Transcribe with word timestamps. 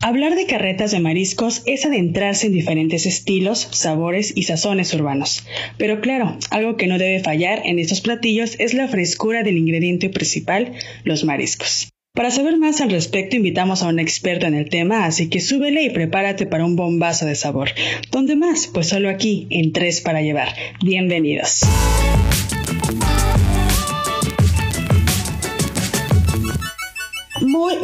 Hablar 0.00 0.36
de 0.36 0.46
carretas 0.46 0.92
de 0.92 1.00
mariscos 1.00 1.62
es 1.66 1.84
adentrarse 1.84 2.46
en 2.46 2.52
diferentes 2.52 3.04
estilos, 3.04 3.66
sabores 3.72 4.32
y 4.36 4.44
sazones 4.44 4.94
urbanos. 4.94 5.44
Pero 5.76 6.00
claro, 6.00 6.38
algo 6.50 6.76
que 6.76 6.86
no 6.86 6.98
debe 6.98 7.18
fallar 7.18 7.62
en 7.64 7.80
estos 7.80 8.00
platillos 8.00 8.54
es 8.60 8.74
la 8.74 8.86
frescura 8.86 9.42
del 9.42 9.58
ingrediente 9.58 10.08
principal, 10.08 10.72
los 11.02 11.24
mariscos. 11.24 11.88
Para 12.14 12.30
saber 12.30 12.58
más 12.58 12.80
al 12.80 12.92
respecto, 12.92 13.34
invitamos 13.34 13.82
a 13.82 13.88
un 13.88 13.98
experto 13.98 14.46
en 14.46 14.54
el 14.54 14.70
tema, 14.70 15.04
así 15.04 15.28
que 15.28 15.40
súbele 15.40 15.82
y 15.82 15.90
prepárate 15.90 16.46
para 16.46 16.64
un 16.64 16.76
bombazo 16.76 17.26
de 17.26 17.34
sabor. 17.34 17.70
¿Dónde 18.12 18.36
más? 18.36 18.68
Pues 18.68 18.88
solo 18.88 19.10
aquí, 19.10 19.48
en 19.50 19.72
Tres 19.72 20.00
para 20.00 20.22
Llevar. 20.22 20.54
Bienvenidos. 20.80 21.62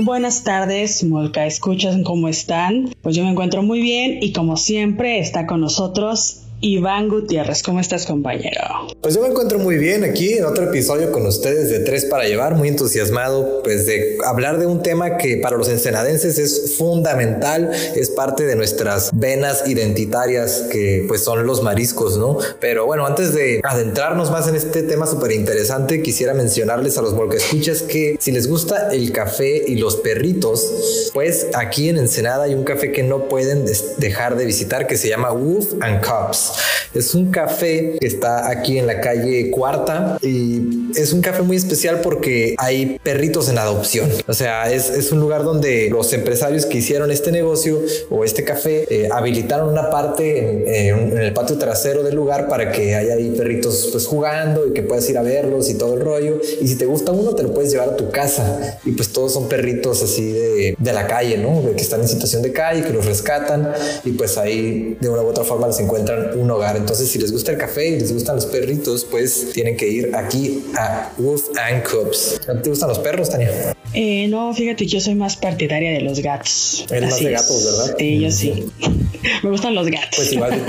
Buenas 0.00 0.42
tardes, 0.42 1.04
Molca. 1.04 1.46
¿Escuchan 1.46 2.02
cómo 2.02 2.28
están? 2.28 2.94
Pues 3.02 3.14
yo 3.14 3.22
me 3.22 3.30
encuentro 3.30 3.62
muy 3.62 3.80
bien 3.80 4.18
y 4.20 4.32
como 4.32 4.56
siempre 4.56 5.18
está 5.20 5.46
con 5.46 5.60
nosotros 5.60 6.43
Iván 6.64 7.10
Gutiérrez. 7.10 7.62
¿Cómo 7.62 7.78
estás, 7.78 8.06
compañero? 8.06 8.62
Pues 9.02 9.14
yo 9.14 9.20
me 9.20 9.28
encuentro 9.28 9.58
muy 9.58 9.76
bien 9.76 10.02
aquí 10.02 10.32
en 10.32 10.46
otro 10.46 10.64
episodio 10.64 11.12
con 11.12 11.26
ustedes 11.26 11.68
de 11.68 11.80
Tres 11.80 12.06
para 12.06 12.24
Llevar, 12.24 12.54
muy 12.54 12.68
entusiasmado 12.68 13.60
pues 13.62 13.84
de 13.84 14.16
hablar 14.24 14.58
de 14.58 14.64
un 14.64 14.82
tema 14.82 15.18
que 15.18 15.36
para 15.36 15.58
los 15.58 15.68
ensenadenses 15.68 16.38
es 16.38 16.76
fundamental, 16.78 17.70
es 17.94 18.08
parte 18.08 18.46
de 18.46 18.56
nuestras 18.56 19.10
venas 19.12 19.68
identitarias 19.68 20.64
que 20.72 21.04
pues 21.06 21.22
son 21.22 21.46
los 21.46 21.62
mariscos, 21.62 22.16
¿no? 22.16 22.38
Pero 22.60 22.86
bueno, 22.86 23.04
antes 23.04 23.34
de 23.34 23.60
adentrarnos 23.62 24.30
más 24.30 24.48
en 24.48 24.56
este 24.56 24.82
tema 24.84 25.06
súper 25.06 25.32
interesante, 25.32 26.00
quisiera 26.00 26.32
mencionarles 26.32 26.96
a 26.96 27.02
los 27.02 27.12
escuchas 27.34 27.82
que 27.82 28.16
si 28.18 28.32
les 28.32 28.48
gusta 28.48 28.88
el 28.90 29.12
café 29.12 29.64
y 29.66 29.76
los 29.76 29.96
perritos, 29.96 31.10
pues 31.12 31.48
aquí 31.52 31.90
en 31.90 31.98
Ensenada 31.98 32.44
hay 32.44 32.54
un 32.54 32.64
café 32.64 32.90
que 32.90 33.02
no 33.02 33.28
pueden 33.28 33.66
dejar 33.98 34.36
de 34.36 34.46
visitar 34.46 34.86
que 34.86 34.96
se 34.96 35.10
llama 35.10 35.30
Wolf 35.30 35.74
and 35.82 36.02
Cups. 36.02 36.53
Es 36.94 37.14
un 37.14 37.30
café 37.32 37.96
que 38.00 38.06
está 38.06 38.48
aquí 38.48 38.78
en 38.78 38.86
la 38.86 39.00
calle 39.00 39.50
Cuarta 39.50 40.18
y 40.22 40.92
es 40.94 41.12
un 41.12 41.22
café 41.22 41.42
muy 41.42 41.56
especial 41.56 42.00
porque 42.02 42.54
hay 42.56 43.00
perritos 43.02 43.48
en 43.48 43.58
adopción. 43.58 44.10
O 44.28 44.32
sea, 44.32 44.72
es, 44.72 45.10
un 45.10 45.20
lugar 45.20 45.44
donde 45.44 45.90
los 45.90 46.12
empresarios 46.12 46.66
que 46.66 46.78
hicieron 46.78 47.10
este 47.10 47.32
negocio 47.32 47.80
o 48.10 48.24
este 48.24 48.44
café 48.44 48.86
eh, 48.88 49.08
habilitaron 49.12 49.68
una 49.68 49.90
parte 49.90 50.88
en, 50.88 51.18
el 51.18 51.32
patio 51.32 51.58
trasero 51.58 52.02
del 52.02 52.14
lugar 52.14 52.48
para 52.48 52.70
que 52.72 52.94
haya 52.94 53.14
ahí 53.14 53.34
perritos 53.36 53.88
pues 53.90 54.06
jugando 54.06 54.66
y 54.66 54.72
que 54.72 54.82
puedas 54.82 55.08
ir 55.10 55.18
a 55.18 55.22
verlos 55.22 55.68
y 55.70 55.74
todo 55.74 55.94
el 55.94 56.00
rollo. 56.00 56.40
Y 56.60 56.68
si 56.68 56.76
te 56.76 56.86
gusta 56.86 57.12
uno, 57.12 57.34
te 57.34 57.42
lo 57.42 57.52
puedes 57.52 57.72
llevar 57.72 57.90
a 57.90 57.96
tu 57.96 58.10
casa. 58.10 58.78
Y 58.84 58.92
pues 58.92 59.12
todos 59.12 59.32
son 59.32 59.48
perritos 59.48 60.02
así 60.02 60.32
de, 60.32 60.76
de 60.78 60.92
la 60.92 61.06
calle, 61.06 61.38
¿no? 61.38 61.60
De 61.62 61.72
que 61.72 61.82
están 61.82 62.00
en 62.00 62.08
situación 62.08 62.42
de 62.42 62.52
calle, 62.52 62.84
que 62.84 62.92
los 62.92 63.04
rescatan 63.04 63.72
y 64.04 64.12
pues 64.12 64.38
ahí 64.38 64.96
de 65.00 65.08
una 65.08 65.22
u 65.22 65.26
otra 65.26 65.44
forma 65.44 65.66
les 65.66 65.80
encuentran 65.80 66.30
un 66.34 66.50
hogar. 66.50 66.76
Entonces, 66.76 67.08
si 67.10 67.18
les 67.18 67.32
gusta 67.32 67.52
el 67.52 67.58
café 67.58 67.88
y 67.88 68.00
les 68.00 68.12
gustan 68.12 68.36
los 68.36 68.46
perritos, 68.46 69.04
pues 69.04 69.52
tienen 69.52 69.76
que 69.76 69.88
ir 69.88 70.14
aquí 70.14 70.64
a 70.76 71.12
Wolf 71.18 71.48
and 71.56 71.82
Cubs. 71.82 72.40
¿Te 72.62 72.68
gustan 72.68 72.88
los 72.88 72.98
perros, 72.98 73.30
Tania? 73.30 73.74
Eh, 73.92 74.26
no, 74.28 74.52
fíjate, 74.52 74.86
yo 74.86 75.00
soy 75.00 75.14
más 75.14 75.36
partidaria 75.36 75.92
de 75.92 76.00
los 76.00 76.20
gatos. 76.20 76.84
Eres 76.90 77.10
más 77.10 77.20
de 77.20 77.30
gatos, 77.30 77.64
¿verdad? 77.64 77.96
Sí, 77.98 78.20
yo 78.20 78.30
sí. 78.30 78.64
Me 79.42 79.50
gustan 79.50 79.74
los 79.74 79.86
gatos. 79.88 80.10
Pues 80.16 80.32
igual. 80.32 80.52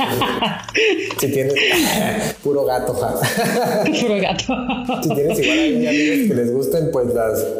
si 1.20 1.28
tienes 1.28 1.54
puro 2.44 2.66
gato, 2.66 2.94
puro 2.94 4.22
gato. 4.22 4.56
si 5.04 5.10
tienes 5.10 5.40
igual 5.40 5.60
a 5.60 5.90
amigos 5.90 6.28
que 6.28 6.34
les 6.36 6.52
gusten, 6.52 6.92
pues 6.92 7.08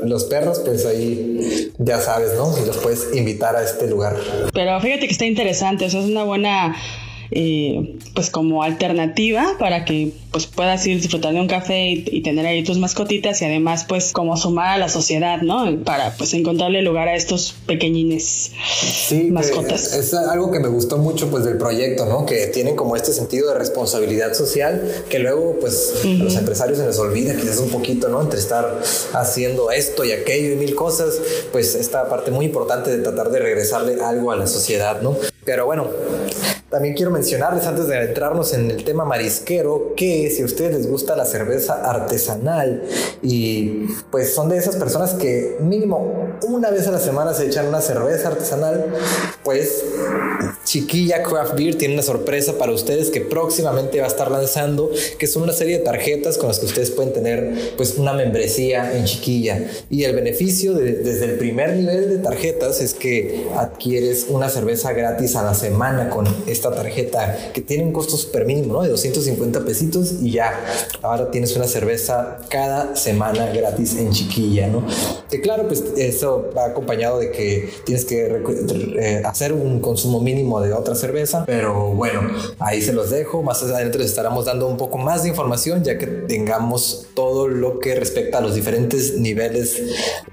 los 0.03 0.26
perros, 0.26 0.61
pues 0.64 0.86
ahí 0.86 1.72
ya 1.80 2.00
sabes, 2.00 2.33
¿no? 2.38 2.56
Y 2.61 2.66
los 2.66 2.78
puedes 2.78 3.08
invitar 3.14 3.56
a 3.56 3.64
este 3.64 3.88
lugar. 3.88 4.16
Pero 4.53 4.80
fíjate 4.80 5.08
que 5.08 5.11
está 5.11 5.26
interesante, 5.26 5.86
o 5.86 5.89
sea, 5.89 6.02
es 6.02 6.08
una 6.08 6.23
buena 6.23 6.76
eh, 7.38 7.97
pues 8.14 8.30
como 8.30 8.64
alternativa 8.64 9.58
para 9.59 9.83
que 9.83 10.14
pues 10.31 10.47
puedas 10.47 10.88
ir 10.88 11.02
disfrutando 11.02 11.36
de 11.36 11.42
un 11.42 11.50
café 11.50 11.89
y, 11.89 12.21
tener 12.21 12.45
ahí 12.45 12.64
tus 12.64 12.77
mascotitas 12.77 13.42
y 13.42 13.45
además 13.45 13.86
pues 13.87 14.14
como 14.14 14.37
sumar 14.37 14.70
a 14.70 14.77
la 14.77 14.87
sociedad, 14.87 15.42
¿no? 15.42 15.83
Para 15.83 16.15
pues 16.15 16.33
encontrarle 16.33 16.82
lugar 16.82 17.09
a 17.09 17.15
estos 17.15 17.54
pequeñines 17.67 18.52
mascotas. 19.32 19.93
Es, 19.93 20.14
algo 20.14 20.49
que 20.49 20.59
me 20.59 20.70
gustó 20.70 20.98
mucho 20.98 21.30
pues 21.30 21.43
del 21.43 21.58
proyecto, 21.58 22.05
¿no? 22.05 22.26
Que 22.26 22.48
tienen 22.48 22.77
como 22.77 22.95
este 22.95 23.11
sentido 23.11 23.49
de 23.49 23.59
responsabilidad 23.59 24.33
social 24.33 24.82
que 25.09 25.20
luego 25.20 25.58
pues 25.59 25.93
a 26.05 26.08
los 26.08 26.36
empresarios 26.38 26.77
se 26.77 26.86
les 26.86 26.98
olvida 26.99 27.36
quizás 27.36 27.59
un 27.59 27.70
poquito, 27.70 28.08
¿no? 28.08 28.21
Entre 28.21 28.39
estar 28.39 28.80
haciendo 29.11 29.71
esto 29.71 30.05
y 30.05 30.14
aquello 30.14 30.54
y 30.54 30.55
mil 30.55 30.73
cosas, 30.73 31.20
pues 31.52 31.76
esta 31.76 32.08
parte 32.08 32.32
muy 32.32 32.45
importante 32.45 32.95
de 32.95 33.04
tratar 33.04 33.30
de 33.30 33.39
regresarle 33.39 34.02
algo 34.02 34.32
a 34.32 34.38
la 34.38 34.48
sociedad, 34.48 35.02
¿no? 35.02 35.17
Pero 35.43 35.67
bueno, 35.67 35.88
también 36.75 36.93
quiero 36.93 37.09
mencionarles 37.09 37.65
antes 37.67 37.87
de 37.87 37.97
entrarnos 38.03 38.53
en 38.53 38.69
el 38.69 38.83
tema 38.83 39.05
marisquero 39.05 39.93
que 39.95 40.30
si 40.30 40.41
a 40.41 40.45
ustedes 40.45 40.75
les 40.75 40.89
gusta 40.89 41.15
la 41.15 41.23
cerveza 41.23 41.89
artesanal 41.89 42.83
y 43.21 43.86
pues 44.11 44.33
son 44.33 44.49
de 44.49 44.58
esas 44.58 44.75
personas 44.75 45.14
que 45.14 45.55
mínimo 45.61 46.35
una 46.45 46.71
vez 46.71 46.85
a 46.89 46.91
la 46.91 46.99
semana 46.99 47.33
se 47.33 47.45
echan 47.45 47.67
una 47.67 47.80
cerveza 47.80 48.27
artesanal, 48.27 48.87
pues 49.45 49.85
Chiquilla 50.65 51.23
Craft 51.23 51.55
Beer 51.55 51.75
tiene 51.75 51.93
una 51.93 52.03
sorpresa 52.03 52.58
para 52.58 52.71
ustedes 52.71 53.09
que 53.09 53.21
próximamente 53.21 53.99
va 53.99 54.05
a 54.05 54.09
estar 54.09 54.30
lanzando, 54.30 54.91
que 55.17 55.27
son 55.27 55.43
una 55.43 55.53
serie 55.53 55.77
de 55.77 55.83
tarjetas 55.83 56.37
con 56.37 56.49
las 56.49 56.59
que 56.59 56.65
ustedes 56.65 56.91
pueden 56.91 57.14
tener 57.14 57.73
pues 57.77 57.97
una 57.97 58.14
membresía 58.14 58.97
en 58.97 59.05
Chiquilla. 59.05 59.65
Y 59.89 60.03
el 60.03 60.15
beneficio 60.15 60.73
desde 60.73 61.25
el 61.25 61.37
primer 61.37 61.75
nivel 61.75 62.09
de 62.09 62.17
tarjetas 62.17 62.81
es 62.81 62.93
que 62.93 63.47
adquieres 63.55 64.25
una 64.30 64.49
cerveza 64.49 64.91
gratis 64.93 65.35
a 65.35 65.43
la 65.43 65.53
semana 65.53 66.09
con 66.09 66.25
esta 66.47 66.64
tarjeta 66.71 67.52
que 67.53 67.61
tiene 67.61 67.83
un 67.83 67.93
costo 67.93 68.17
súper 68.17 68.45
mínimo, 68.45 68.73
¿no? 68.73 68.81
De 68.83 68.89
250 68.89 69.65
pesitos 69.65 70.14
y 70.21 70.31
ya, 70.31 70.53
ahora 71.02 71.31
tienes 71.31 71.55
una 71.55 71.67
cerveza 71.67 72.39
cada 72.49 72.95
semana 72.95 73.48
gratis 73.48 73.98
en 73.98 74.11
Chiquilla, 74.11 74.67
¿no? 74.67 74.86
Que 75.30 75.42
claro, 75.42 75.67
pues 75.67 75.83
eso 75.98 76.49
va 76.55 76.65
acompañado 76.65 77.20
de 77.20 77.31
que 77.31 77.70
tienes 77.86 78.05
que 78.05 78.42
eh, 78.99 79.21
hacer 79.26 79.53
un 79.53 79.80
consumo 79.80 80.20
mínimo 80.21 80.61
de 80.61 80.73
otra 80.73 80.95
cerveza, 80.95 81.45
pero 81.45 81.92
bueno, 81.92 82.21
ahí 82.59 82.82
se 82.82 82.93
los 82.93 83.09
dejo, 83.09 83.43
más 83.43 83.61
adelante 83.64 83.97
les 83.97 84.09
estaremos 84.09 84.45
dando 84.45 84.67
un 84.67 84.77
poco 84.77 84.97
más 84.97 85.23
de 85.23 85.30
información 85.30 85.83
ya 85.83 85.97
que 85.97 86.08
tengamos 86.08 87.08
todo 87.14 87.47
lo 87.47 87.80
que 87.80 87.95
respecta 87.95 88.37
a 88.37 88.42
los 88.42 88.55
diferentes 88.55 89.17
niveles 89.17 89.82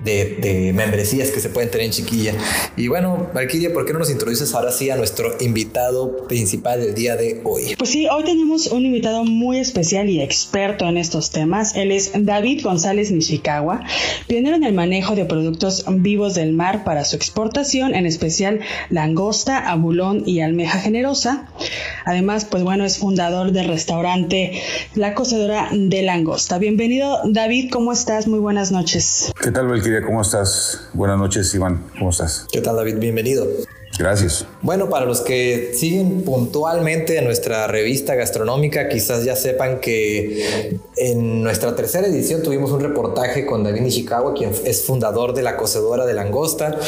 de, 0.02 0.36
de 0.40 0.72
membresías 0.72 1.30
que 1.30 1.40
se 1.40 1.48
pueden 1.48 1.70
tener 1.70 1.86
en 1.86 1.92
Chiquilla. 1.92 2.34
Y 2.76 2.88
bueno, 2.88 3.28
Valkyria, 3.34 3.72
¿por 3.72 3.84
qué 3.86 3.92
no 3.92 3.98
nos 3.98 4.10
introduces 4.10 4.54
ahora 4.54 4.72
sí 4.72 4.90
a 4.90 4.96
nuestro 4.96 5.32
invitado 5.40 6.11
principal 6.28 6.80
del 6.80 6.94
día 6.94 7.16
de 7.16 7.40
hoy? 7.44 7.74
Pues 7.76 7.90
sí, 7.90 8.08
hoy 8.08 8.24
tenemos 8.24 8.66
un 8.68 8.86
invitado 8.86 9.24
muy 9.24 9.58
especial 9.58 10.08
y 10.08 10.20
experto 10.20 10.86
en 10.86 10.96
estos 10.96 11.30
temas. 11.30 11.74
Él 11.76 11.92
es 11.92 12.12
David 12.14 12.62
González 12.62 13.10
Nishikawa, 13.10 13.82
pionero 14.26 14.56
en 14.56 14.64
el 14.64 14.74
manejo 14.74 15.14
de 15.14 15.24
productos 15.24 15.84
vivos 15.88 16.34
del 16.34 16.52
mar 16.52 16.84
para 16.84 17.04
su 17.04 17.16
exportación, 17.16 17.94
en 17.94 18.06
especial 18.06 18.60
langosta, 18.90 19.58
abulón 19.70 20.22
y 20.26 20.40
almeja 20.40 20.78
generosa. 20.78 21.48
Además, 22.04 22.44
pues 22.44 22.62
bueno, 22.62 22.84
es 22.84 22.98
fundador 22.98 23.52
del 23.52 23.68
restaurante 23.68 24.60
La 24.94 25.14
Cocedora 25.14 25.68
de 25.72 26.02
Langosta. 26.02 26.58
Bienvenido, 26.58 27.20
David, 27.24 27.70
¿cómo 27.70 27.92
estás? 27.92 28.26
Muy 28.26 28.38
buenas 28.38 28.72
noches. 28.72 29.32
¿Qué 29.40 29.50
tal, 29.50 29.68
Valkyria? 29.68 30.02
¿Cómo 30.02 30.22
estás? 30.22 30.88
Buenas 30.92 31.18
noches, 31.18 31.54
Iván. 31.54 31.84
¿Cómo 31.98 32.10
estás? 32.10 32.46
¿Qué 32.52 32.60
tal, 32.60 32.76
David? 32.76 32.96
Bienvenido. 32.98 33.46
Gracias. 33.98 34.46
Bueno, 34.62 34.88
para 34.88 35.04
los 35.04 35.20
que 35.20 35.72
siguen 35.74 36.22
puntualmente 36.22 37.20
nuestra 37.22 37.66
revista 37.66 38.14
gastronómica, 38.14 38.88
quizás 38.88 39.24
ya 39.24 39.36
sepan 39.36 39.80
que 39.80 40.78
en 40.96 41.42
nuestra 41.42 41.76
tercera 41.76 42.06
edición 42.06 42.42
tuvimos 42.42 42.70
un 42.70 42.80
reportaje 42.80 43.44
con 43.44 43.64
David 43.64 43.82
Nishikawa, 43.82 44.34
quien 44.34 44.52
es 44.64 44.84
fundador 44.84 45.34
de 45.34 45.42
la 45.42 45.56
cocedora 45.56 46.06
de 46.06 46.14
langosta. 46.14 46.78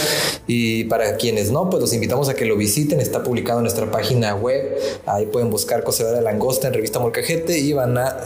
Y 0.46 0.84
para 0.84 1.16
quienes 1.16 1.50
no, 1.50 1.68
pues 1.68 1.80
los 1.80 1.92
invitamos 1.92 2.28
a 2.28 2.34
que 2.34 2.46
lo 2.46 2.56
visiten. 2.56 3.00
Está 3.00 3.22
publicado 3.22 3.58
en 3.58 3.64
nuestra 3.64 3.90
página 3.90 4.34
web. 4.34 4.78
Ahí 5.06 5.26
pueden 5.26 5.50
buscar 5.50 5.84
cocedora 5.84 6.16
de 6.16 6.22
langosta 6.22 6.68
en 6.68 6.74
revista 6.74 7.00
Molcajete 7.00 7.58
y 7.58 7.72
van 7.72 7.98
a 7.98 8.16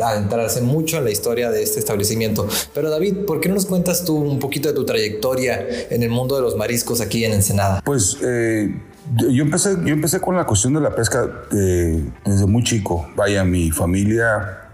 adentrarse 0.00 0.62
mucho 0.62 0.98
en 0.98 1.04
la 1.04 1.10
historia 1.10 1.50
de 1.50 1.62
este 1.62 1.80
establecimiento. 1.80 2.46
Pero 2.72 2.90
David, 2.90 3.24
¿por 3.26 3.40
qué 3.40 3.48
no 3.48 3.56
nos 3.56 3.66
cuentas 3.66 4.04
tú 4.04 4.16
un 4.16 4.38
poquito 4.38 4.68
de 4.68 4.74
tu 4.74 4.86
trayectoria 4.86 5.66
en 5.90 6.02
el 6.02 6.08
mundo 6.08 6.36
de 6.36 6.42
los 6.42 6.56
mariscos 6.56 7.00
aquí 7.00 7.24
en 7.24 7.32
Ensenada? 7.32 7.82
Pues 7.84 8.05
eh, 8.22 8.74
yo, 9.16 9.42
empecé, 9.42 9.76
yo 9.84 9.94
empecé 9.94 10.20
con 10.20 10.36
la 10.36 10.44
cuestión 10.44 10.74
de 10.74 10.80
la 10.80 10.94
pesca 10.94 11.28
eh, 11.52 12.04
desde 12.24 12.46
muy 12.46 12.62
chico. 12.62 13.06
Vaya, 13.16 13.44
mi 13.44 13.70
familia, 13.70 14.68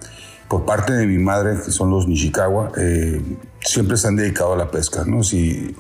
por 0.49 0.65
parte 0.65 0.93
de 0.93 1.07
mi 1.07 1.19
madre, 1.19 1.57
que 1.65 1.71
son 1.71 1.91
los 1.91 2.07
Nishikawa, 2.07 2.73
eh, 2.77 3.21
siempre 3.65 3.97
se 3.97 4.09
han 4.09 4.17
dedicado 4.17 4.55
a 4.55 4.57
la 4.57 4.71
pesca, 4.71 5.05
¿no? 5.07 5.23
Si 5.23 5.75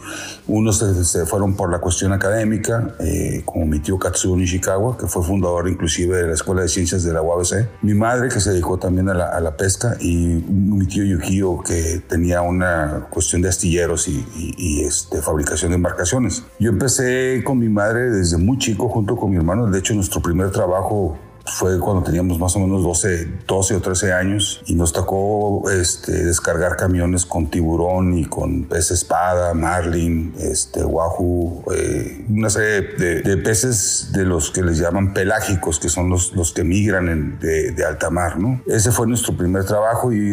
unos 0.46 0.78
se, 0.78 1.26
fueron 1.26 1.54
por 1.54 1.70
la 1.70 1.80
cuestión 1.80 2.12
académica, 2.12 2.94
eh, 3.00 3.42
como 3.44 3.66
mi 3.66 3.80
tío 3.80 3.98
Katsuo 3.98 4.36
Nishikawa, 4.36 4.96
que 4.96 5.06
fue 5.06 5.22
fundador 5.22 5.68
inclusive 5.68 6.16
de 6.16 6.28
la 6.28 6.34
Escuela 6.34 6.62
de 6.62 6.68
Ciencias 6.68 7.02
de 7.02 7.12
la 7.12 7.22
UABC, 7.22 7.68
mi 7.82 7.94
madre 7.94 8.28
que 8.28 8.40
se 8.40 8.50
dedicó 8.50 8.78
también 8.78 9.08
a 9.08 9.14
la, 9.14 9.52
pesca 9.56 9.96
y 10.00 10.16
mi 10.16 10.86
tío 10.86 11.04
Yukio 11.04 11.60
que 11.62 12.02
tenía 12.08 12.40
una 12.40 13.06
cuestión 13.10 13.42
de 13.42 13.50
astilleros 13.50 14.08
y, 14.08 14.26
y, 14.34 14.84
este, 14.84 15.20
fabricación 15.20 15.72
de 15.72 15.76
embarcaciones. 15.76 16.44
Yo 16.58 16.70
empecé 16.70 17.42
con 17.44 17.58
mi 17.58 17.68
madre 17.68 18.10
desde 18.10 18.38
muy 18.38 18.56
chico 18.56 18.88
junto 18.88 19.14
con 19.16 19.30
mi 19.30 19.36
hermano, 19.36 19.66
de 19.66 19.78
hecho 19.78 19.92
nuestro 19.92 20.22
primer 20.22 20.50
trabajo 20.50 21.18
fue 21.44 21.78
cuando 21.78 22.02
teníamos 22.02 22.38
más 22.38 22.54
o 22.56 22.60
menos 22.60 22.82
12, 22.82 23.28
12 23.46 23.76
o 23.76 23.80
13 23.80 24.12
años 24.12 24.62
y 24.66 24.74
nos 24.74 24.92
tocó 24.92 25.70
este, 25.70 26.24
descargar 26.24 26.76
camiones 26.76 27.26
con 27.26 27.48
tiburón 27.48 28.16
y 28.16 28.24
con 28.24 28.64
pez 28.64 28.90
espada, 28.90 29.52
marlin, 29.54 30.34
este, 30.38 30.84
wahoo, 30.84 31.64
eh, 31.74 32.24
una 32.28 32.50
serie 32.50 33.22
de, 33.22 33.36
peces 33.38 34.10
de 34.12 34.24
los 34.24 34.50
que 34.50 34.62
les 34.62 34.78
llaman 34.78 35.14
pelágicos, 35.14 35.80
que 35.80 35.88
son 35.88 36.08
los, 36.08 36.32
los 36.34 36.52
que 36.52 36.64
migran 36.64 37.38
de, 37.40 37.72
de, 37.72 37.84
alta 37.84 38.10
mar. 38.10 38.38
¿no? 38.38 38.60
Ese 38.66 38.92
fue 38.92 39.06
nuestro 39.06 39.36
primer 39.36 39.64
trabajo 39.64 40.12
y 40.12 40.32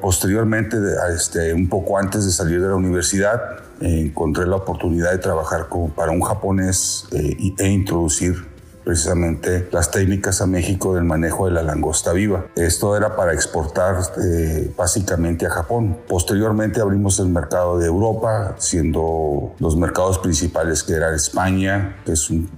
posteriormente, 0.00 0.76
este, 1.14 1.54
un 1.54 1.68
poco 1.68 1.96
antes 1.98 2.24
de 2.26 2.32
salir 2.32 2.60
de 2.60 2.68
la 2.68 2.76
universidad, 2.76 3.40
encontré 3.80 4.46
la 4.46 4.56
oportunidad 4.56 5.10
de 5.10 5.18
trabajar 5.18 5.68
como 5.68 5.88
para 5.88 6.12
un 6.12 6.20
japonés 6.20 7.06
eh, 7.12 7.54
e 7.58 7.68
introducir 7.68 8.49
precisamente 8.84 9.68
las 9.72 9.90
técnicas 9.90 10.40
a 10.40 10.46
México 10.46 10.94
del 10.94 11.04
manejo 11.04 11.46
de 11.46 11.52
la 11.52 11.62
langosta 11.62 12.12
viva. 12.12 12.46
Esto 12.56 12.96
era 12.96 13.16
para 13.16 13.32
exportar 13.32 13.96
eh, 14.22 14.72
básicamente 14.76 15.46
a 15.46 15.50
Japón. 15.50 15.98
Posteriormente 16.08 16.80
abrimos 16.80 17.18
el 17.18 17.28
mercado 17.28 17.78
de 17.78 17.86
Europa, 17.86 18.54
siendo 18.58 19.54
los 19.58 19.76
mercados 19.76 20.18
principales 20.18 20.82
que 20.82 20.94
eran 20.94 21.14
España, 21.14 21.96
que 22.04 22.12
es 22.12 22.30
un, 22.30 22.50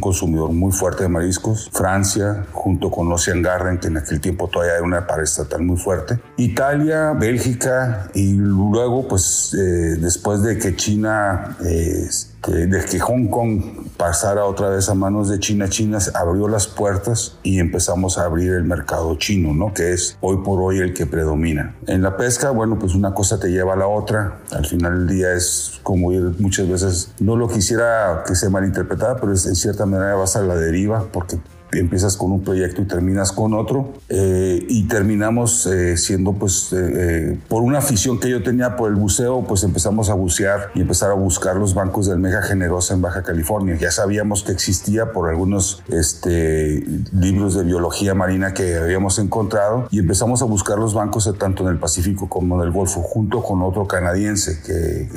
consumidor 0.00 0.52
muy 0.52 0.72
fuerte 0.72 1.04
de 1.04 1.08
mariscos, 1.08 1.70
Francia, 1.72 2.46
junto 2.52 2.90
con 2.90 3.10
Ocean 3.12 3.42
Garden, 3.42 3.78
que 3.78 3.88
en 3.88 3.98
aquel 3.98 4.20
tiempo 4.20 4.48
todavía 4.48 4.74
era 4.74 4.82
una 4.82 5.06
paraestatal 5.06 5.62
muy 5.62 5.76
fuerte, 5.76 6.18
Italia, 6.36 7.12
Bélgica 7.12 8.10
y 8.14 8.34
luego, 8.34 9.08
pues 9.08 9.54
eh, 9.54 9.96
después 10.00 10.42
de 10.42 10.58
que 10.58 10.76
China... 10.76 11.56
Eh, 11.64 12.08
de 12.46 12.84
que 12.84 12.98
Hong 13.00 13.28
Kong 13.28 13.62
pasara 13.96 14.44
otra 14.44 14.70
vez 14.70 14.88
a 14.88 14.94
manos 14.94 15.28
de 15.28 15.38
China, 15.38 15.68
China 15.68 15.98
abrió 16.14 16.48
las 16.48 16.66
puertas 16.66 17.36
y 17.42 17.58
empezamos 17.58 18.16
a 18.18 18.24
abrir 18.24 18.52
el 18.52 18.64
mercado 18.64 19.16
chino, 19.16 19.52
¿no? 19.54 19.74
Que 19.74 19.92
es 19.92 20.16
hoy 20.20 20.38
por 20.44 20.60
hoy 20.62 20.78
el 20.78 20.94
que 20.94 21.06
predomina. 21.06 21.76
En 21.86 22.02
la 22.02 22.16
pesca, 22.16 22.50
bueno, 22.50 22.78
pues 22.78 22.94
una 22.94 23.12
cosa 23.12 23.38
te 23.38 23.50
lleva 23.50 23.74
a 23.74 23.76
la 23.76 23.86
otra. 23.86 24.40
Al 24.50 24.66
final 24.66 25.06
del 25.06 25.16
día 25.16 25.32
es 25.32 25.80
como 25.82 26.12
ir 26.12 26.34
muchas 26.38 26.68
veces, 26.68 27.12
no 27.18 27.36
lo 27.36 27.48
quisiera 27.48 28.22
que 28.26 28.34
se 28.34 28.48
malinterpretara, 28.48 29.16
pero 29.16 29.32
en 29.32 29.38
cierta 29.38 29.84
manera 29.86 30.14
vas 30.14 30.36
a 30.36 30.42
la 30.42 30.54
deriva 30.54 31.06
porque 31.12 31.38
empiezas 31.72 32.16
con 32.16 32.32
un 32.32 32.42
proyecto 32.42 32.82
y 32.82 32.84
terminas 32.86 33.32
con 33.32 33.54
otro 33.54 33.92
eh, 34.08 34.64
y 34.68 34.88
terminamos 34.88 35.66
eh, 35.66 35.96
siendo 35.96 36.32
pues 36.32 36.72
eh, 36.72 37.38
por 37.48 37.62
una 37.62 37.78
afición 37.78 38.18
que 38.18 38.30
yo 38.30 38.42
tenía 38.42 38.76
por 38.76 38.90
el 38.90 38.96
buceo 38.96 39.44
pues 39.46 39.62
empezamos 39.64 40.10
a 40.10 40.14
bucear 40.14 40.70
y 40.74 40.80
empezar 40.80 41.10
a 41.10 41.14
buscar 41.14 41.56
los 41.56 41.74
bancos 41.74 42.06
de 42.06 42.12
almeja 42.12 42.42
generosa 42.42 42.94
en 42.94 43.02
Baja 43.02 43.22
California. 43.22 43.76
Ya 43.76 43.90
sabíamos 43.90 44.42
que 44.42 44.52
existía 44.52 45.12
por 45.12 45.28
algunos 45.28 45.82
este, 45.88 46.84
libros 47.12 47.54
de 47.54 47.64
biología 47.64 48.14
marina 48.14 48.54
que 48.54 48.76
habíamos 48.76 49.18
encontrado 49.18 49.88
y 49.90 49.98
empezamos 49.98 50.42
a 50.42 50.44
buscar 50.44 50.78
los 50.78 50.94
bancos 50.94 51.28
tanto 51.38 51.64
en 51.64 51.70
el 51.70 51.78
Pacífico 51.78 52.28
como 52.28 52.56
en 52.56 52.66
el 52.66 52.72
Golfo 52.72 53.02
junto 53.02 53.42
con 53.42 53.62
otro 53.62 53.86
canadiense 53.86 54.60
que, 54.64 55.08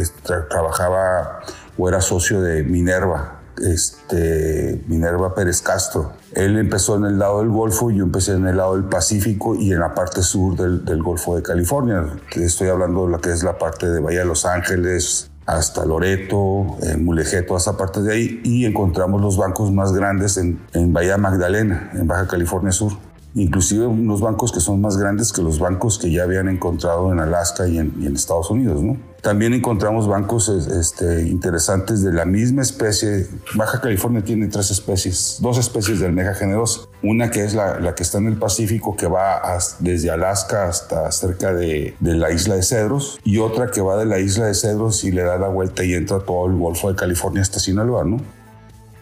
trabajaba 0.50 1.42
o 1.78 1.88
era 1.88 2.02
socio 2.02 2.42
de 2.42 2.64
Minerva 2.64 3.41
este, 3.58 4.84
Minerva 4.88 5.34
Pérez 5.36 5.62
Castro. 5.62 6.14
Él 6.34 6.58
empezó 6.58 6.96
en 6.96 7.06
el 7.06 7.20
lado 7.20 7.40
del 7.40 7.50
Golfo 7.50 7.92
y 7.92 7.98
yo 7.98 8.04
empecé 8.04 8.34
en 8.34 8.48
el 8.48 8.58
lado 8.58 8.76
del 8.76 8.86
Pacífico 8.86 9.56
y 9.56 9.72
en 9.72 9.80
la 9.80 9.94
parte 9.94 10.22
sur 10.24 10.56
del, 10.56 11.04
Golfo 11.04 11.36
de 11.36 11.44
California. 11.44 12.06
Estoy 12.36 12.70
hablando 12.70 13.06
de 13.06 13.12
lo 13.12 13.22
que 13.22 13.32
es 13.32 13.44
la 13.44 13.58
parte 13.58 13.90
de 13.90 14.00
Bahía 14.00 14.20
de 14.20 14.26
Los 14.26 14.46
Ángeles, 14.46 15.30
hasta 15.46 15.86
Loreto, 15.86 16.78
en 16.84 17.04
Mulegé, 17.04 17.42
toda 17.42 17.60
esa 17.60 17.76
parte 17.76 18.02
de 18.02 18.14
ahí, 18.14 18.42
y 18.44 18.66
encontramos 18.66 19.22
los 19.22 19.38
bancos 19.38 19.72
más 19.72 19.92
grandes 19.92 20.38
en 20.38 20.94
Bahía 20.94 21.18
Magdalena, 21.18 21.92
en 21.94 22.08
Baja 22.08 22.28
California 22.28 22.72
Sur 22.72 23.11
inclusive 23.34 23.86
unos 23.86 24.22
bancos 24.22 24.52
que 24.52 24.60
son 24.60 24.82
más 24.82 24.98
grandes 24.98 25.32
que 25.32 25.42
los 25.42 25.60
bancos 25.60 25.98
que 25.98 26.12
ya 26.12 26.24
habían 26.24 26.50
encontrado 26.50 27.12
en 27.12 27.20
Alaska 27.20 27.68
y 27.68 27.78
en, 27.78 28.16
Estados 28.16 28.50
Unidos. 28.50 28.82
También 29.22 29.54
encontramos 29.54 30.08
bancos 30.08 30.50
este, 30.50 31.28
interesantes 31.28 32.04
de 32.04 32.12
la 32.12 32.26
misma 32.26 32.62
especie. 32.62 33.28
Baja 33.56 33.80
California 33.80 34.24
tiene 34.24 34.48
tres 34.48 34.72
especies, 34.72 35.38
dos 35.42 35.58
especies 35.58 36.00
de 36.00 36.08
almeja 36.08 36.34
generosa. 36.34 36.82
Una 37.04 37.32
que 37.32 37.44
es 37.44 37.54
la, 37.54 37.80
la 37.80 37.96
que 37.96 38.04
está 38.04 38.18
en 38.18 38.28
el 38.28 38.38
Pacífico, 38.38 38.96
que 38.96 39.08
va 39.08 39.42
desde 39.80 40.12
Alaska 40.12 40.68
hasta 40.68 41.12
cerca 41.12 41.54
de, 41.54 41.96
de, 42.00 42.16
la 42.16 42.32
isla 42.32 42.56
de 42.56 42.64
Cedros, 42.64 43.20
y 43.24 43.38
otra 43.38 43.72
que 43.72 43.82
va 43.82 43.98
de 43.98 44.06
la 44.06 44.20
isla 44.20 44.48
de 44.48 44.54
Cedros 44.54 45.04
y 45.04 45.12
le 45.12 45.24
da 45.24 45.38
la 45.38 45.48
vuelta 45.48 45.84
y 45.84 45.94
entra 45.94 46.20
todo 46.20 46.48
el 46.48 46.56
Golfo 46.58 46.90
de 46.90 46.96
California 46.96 47.42
hasta 47.42 47.60
Sinaloa, 47.60 48.04
¿no? 48.04 48.41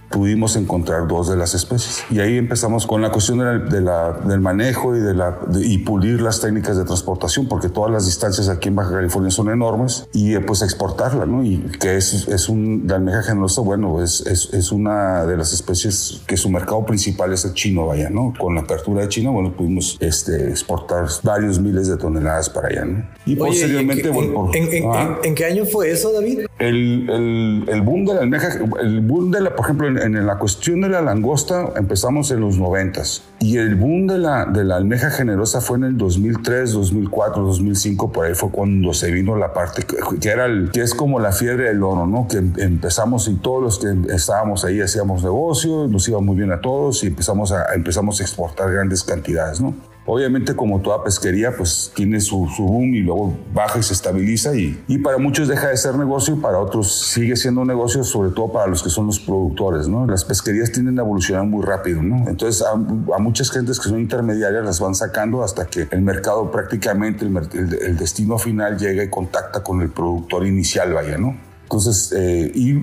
Pudimos 0.09 0.55
encontrar 0.55 1.07
dos 1.07 1.29
de 1.29 1.35
las 1.35 1.53
especies. 1.53 2.03
Y 2.09 2.19
ahí 2.19 2.37
empezamos 2.37 2.87
con 2.87 3.01
la 3.01 3.11
cuestión 3.11 3.39
de 3.69 3.81
la, 3.81 4.13
del 4.13 4.39
manejo 4.39 4.95
y, 4.95 4.99
de 4.99 5.13
la, 5.13 5.39
y 5.59 5.79
pulir 5.79 6.21
las 6.21 6.41
técnicas 6.41 6.77
de 6.77 6.85
transportación, 6.85 7.47
porque 7.47 7.69
todas 7.69 7.91
las 7.91 8.05
distancias 8.05 8.49
aquí 8.49 8.69
en 8.69 8.75
Baja 8.75 8.91
California 8.91 9.31
son 9.31 9.49
enormes, 9.49 10.07
y 10.13 10.33
eh, 10.33 10.41
pues 10.41 10.61
exportarla, 10.61 11.25
¿no? 11.25 11.43
Y 11.43 11.59
que 11.79 11.97
es, 11.97 12.27
es 12.27 12.49
un, 12.49 12.85
la 12.87 12.95
almeja 12.95 13.23
generosa, 13.23 13.61
bueno, 13.61 14.03
es, 14.03 14.21
es, 14.21 14.49
es, 14.53 14.71
una 14.71 15.25
de 15.25 15.37
las 15.37 15.53
especies 15.53 16.21
que 16.27 16.37
su 16.37 16.49
mercado 16.49 16.85
principal 16.85 17.33
es 17.33 17.45
el 17.45 17.53
chino, 17.53 17.87
vaya, 17.87 18.09
¿no? 18.09 18.33
Con 18.37 18.55
la 18.55 18.61
apertura 18.61 19.01
de 19.01 19.09
China, 19.09 19.29
bueno, 19.31 19.55
pudimos 19.55 19.97
este, 19.99 20.49
exportar 20.49 21.05
varios 21.23 21.59
miles 21.59 21.87
de 21.87 21.97
toneladas 21.97 22.49
para 22.49 22.67
allá, 22.69 22.85
¿no? 22.85 23.05
Y 23.25 23.35
posteriormente, 23.35 24.09
bueno, 24.09 24.49
en, 24.53 25.35
qué 25.35 25.45
año 25.45 25.65
fue 25.65 25.91
eso, 25.91 26.11
David? 26.13 26.41
El, 26.57 27.09
el, 27.09 27.65
el 27.67 27.81
boom 27.81 28.05
de 28.05 28.15
la 28.15 28.21
almeja, 28.21 28.49
el 28.81 29.01
boom 29.01 29.31
de 29.31 29.41
la, 29.41 29.55
por 29.55 29.65
ejemplo, 29.65 29.87
en, 29.87 29.98
en, 30.03 30.25
la 30.25 30.37
cuestión 30.37 30.81
de 30.81 30.89
la 30.89 31.01
langosta 31.01 31.73
empezamos 31.75 32.31
en 32.31 32.41
los 32.41 32.57
noventas 32.57 33.23
y 33.39 33.57
el 33.57 33.75
boom 33.75 34.07
de 34.07 34.17
la, 34.17 34.45
de 34.45 34.63
la 34.63 34.75
almeja 34.75 35.09
generosa 35.09 35.61
fue 35.61 35.77
en 35.77 35.85
el 35.85 35.97
2003, 35.97 36.73
2004, 36.73 37.43
2005, 37.43 38.11
por 38.11 38.25
ahí 38.25 38.35
fue 38.35 38.49
cuando 38.49 38.93
se 38.93 39.11
vino 39.11 39.35
la 39.35 39.53
parte 39.53 39.83
que, 39.83 40.29
era 40.29 40.45
el, 40.45 40.71
que 40.71 40.81
es 40.81 40.93
como 40.93 41.19
la 41.19 41.31
fiebre 41.31 41.65
del 41.65 41.83
oro, 41.83 42.05
¿no? 42.05 42.27
Que 42.27 42.37
empezamos 42.37 43.27
y 43.27 43.35
todos 43.35 43.63
los 43.63 43.79
que 43.79 44.13
estábamos 44.13 44.65
ahí 44.65 44.81
hacíamos 44.81 45.23
negocio, 45.23 45.87
nos 45.87 46.07
iba 46.07 46.19
muy 46.19 46.35
bien 46.35 46.51
a 46.51 46.61
todos 46.61 47.03
y 47.03 47.07
empezamos 47.07 47.51
a, 47.51 47.73
empezamos 47.73 48.19
a 48.19 48.23
exportar 48.23 48.71
grandes 48.71 49.03
cantidades, 49.03 49.61
¿no? 49.61 49.73
Obviamente, 50.11 50.55
como 50.55 50.81
toda 50.81 51.03
pesquería, 51.03 51.55
pues 51.55 51.91
tiene 51.93 52.19
su, 52.19 52.47
boom 52.57 52.95
y 52.95 53.01
luego 53.01 53.37
baja 53.53 53.77
y 53.77 53.83
se 53.83 53.93
estabiliza 53.93 54.55
y, 54.55 54.83
y, 54.87 54.97
para 54.97 55.19
muchos 55.19 55.47
deja 55.47 55.67
de 55.67 55.77
ser 55.77 55.95
negocio 55.95 56.33
y 56.33 56.39
para 56.39 56.57
otros 56.57 56.91
sigue 57.11 57.35
siendo 57.35 57.63
negocio, 57.63 58.03
sobre 58.03 58.31
todo 58.31 58.51
para 58.51 58.65
los 58.65 58.81
que 58.81 58.89
son 58.89 59.05
los 59.05 59.19
productores, 59.19 59.87
¿no? 59.87 60.07
Las 60.07 60.25
pesquerías 60.25 60.71
tienden 60.71 60.97
a 60.97 61.03
evolucionar 61.03 61.45
muy 61.45 61.63
rápido, 61.63 62.01
¿no? 62.01 62.27
Entonces, 62.27 62.65
a, 62.65 62.75
muchas 63.19 63.51
gentes 63.51 63.79
que 63.79 63.87
son 63.87 63.99
intermediarias 63.99 64.65
las 64.65 64.79
van 64.79 64.95
sacando 64.95 65.43
hasta 65.43 65.67
que 65.67 65.87
el 65.91 66.01
mercado 66.01 66.49
prácticamente, 66.49 67.25
el, 67.25 67.77
el 67.79 67.95
destino 67.95 68.39
final 68.39 68.79
llega 68.79 69.03
y 69.03 69.11
contacta 69.11 69.61
con 69.61 69.81
el 69.81 69.89
productor 69.89 70.43
inicial, 70.47 70.91
vaya, 70.91 71.19
¿no? 71.19 71.48
Entonces, 71.69 72.11
eh, 72.15 72.51
y 72.55 72.73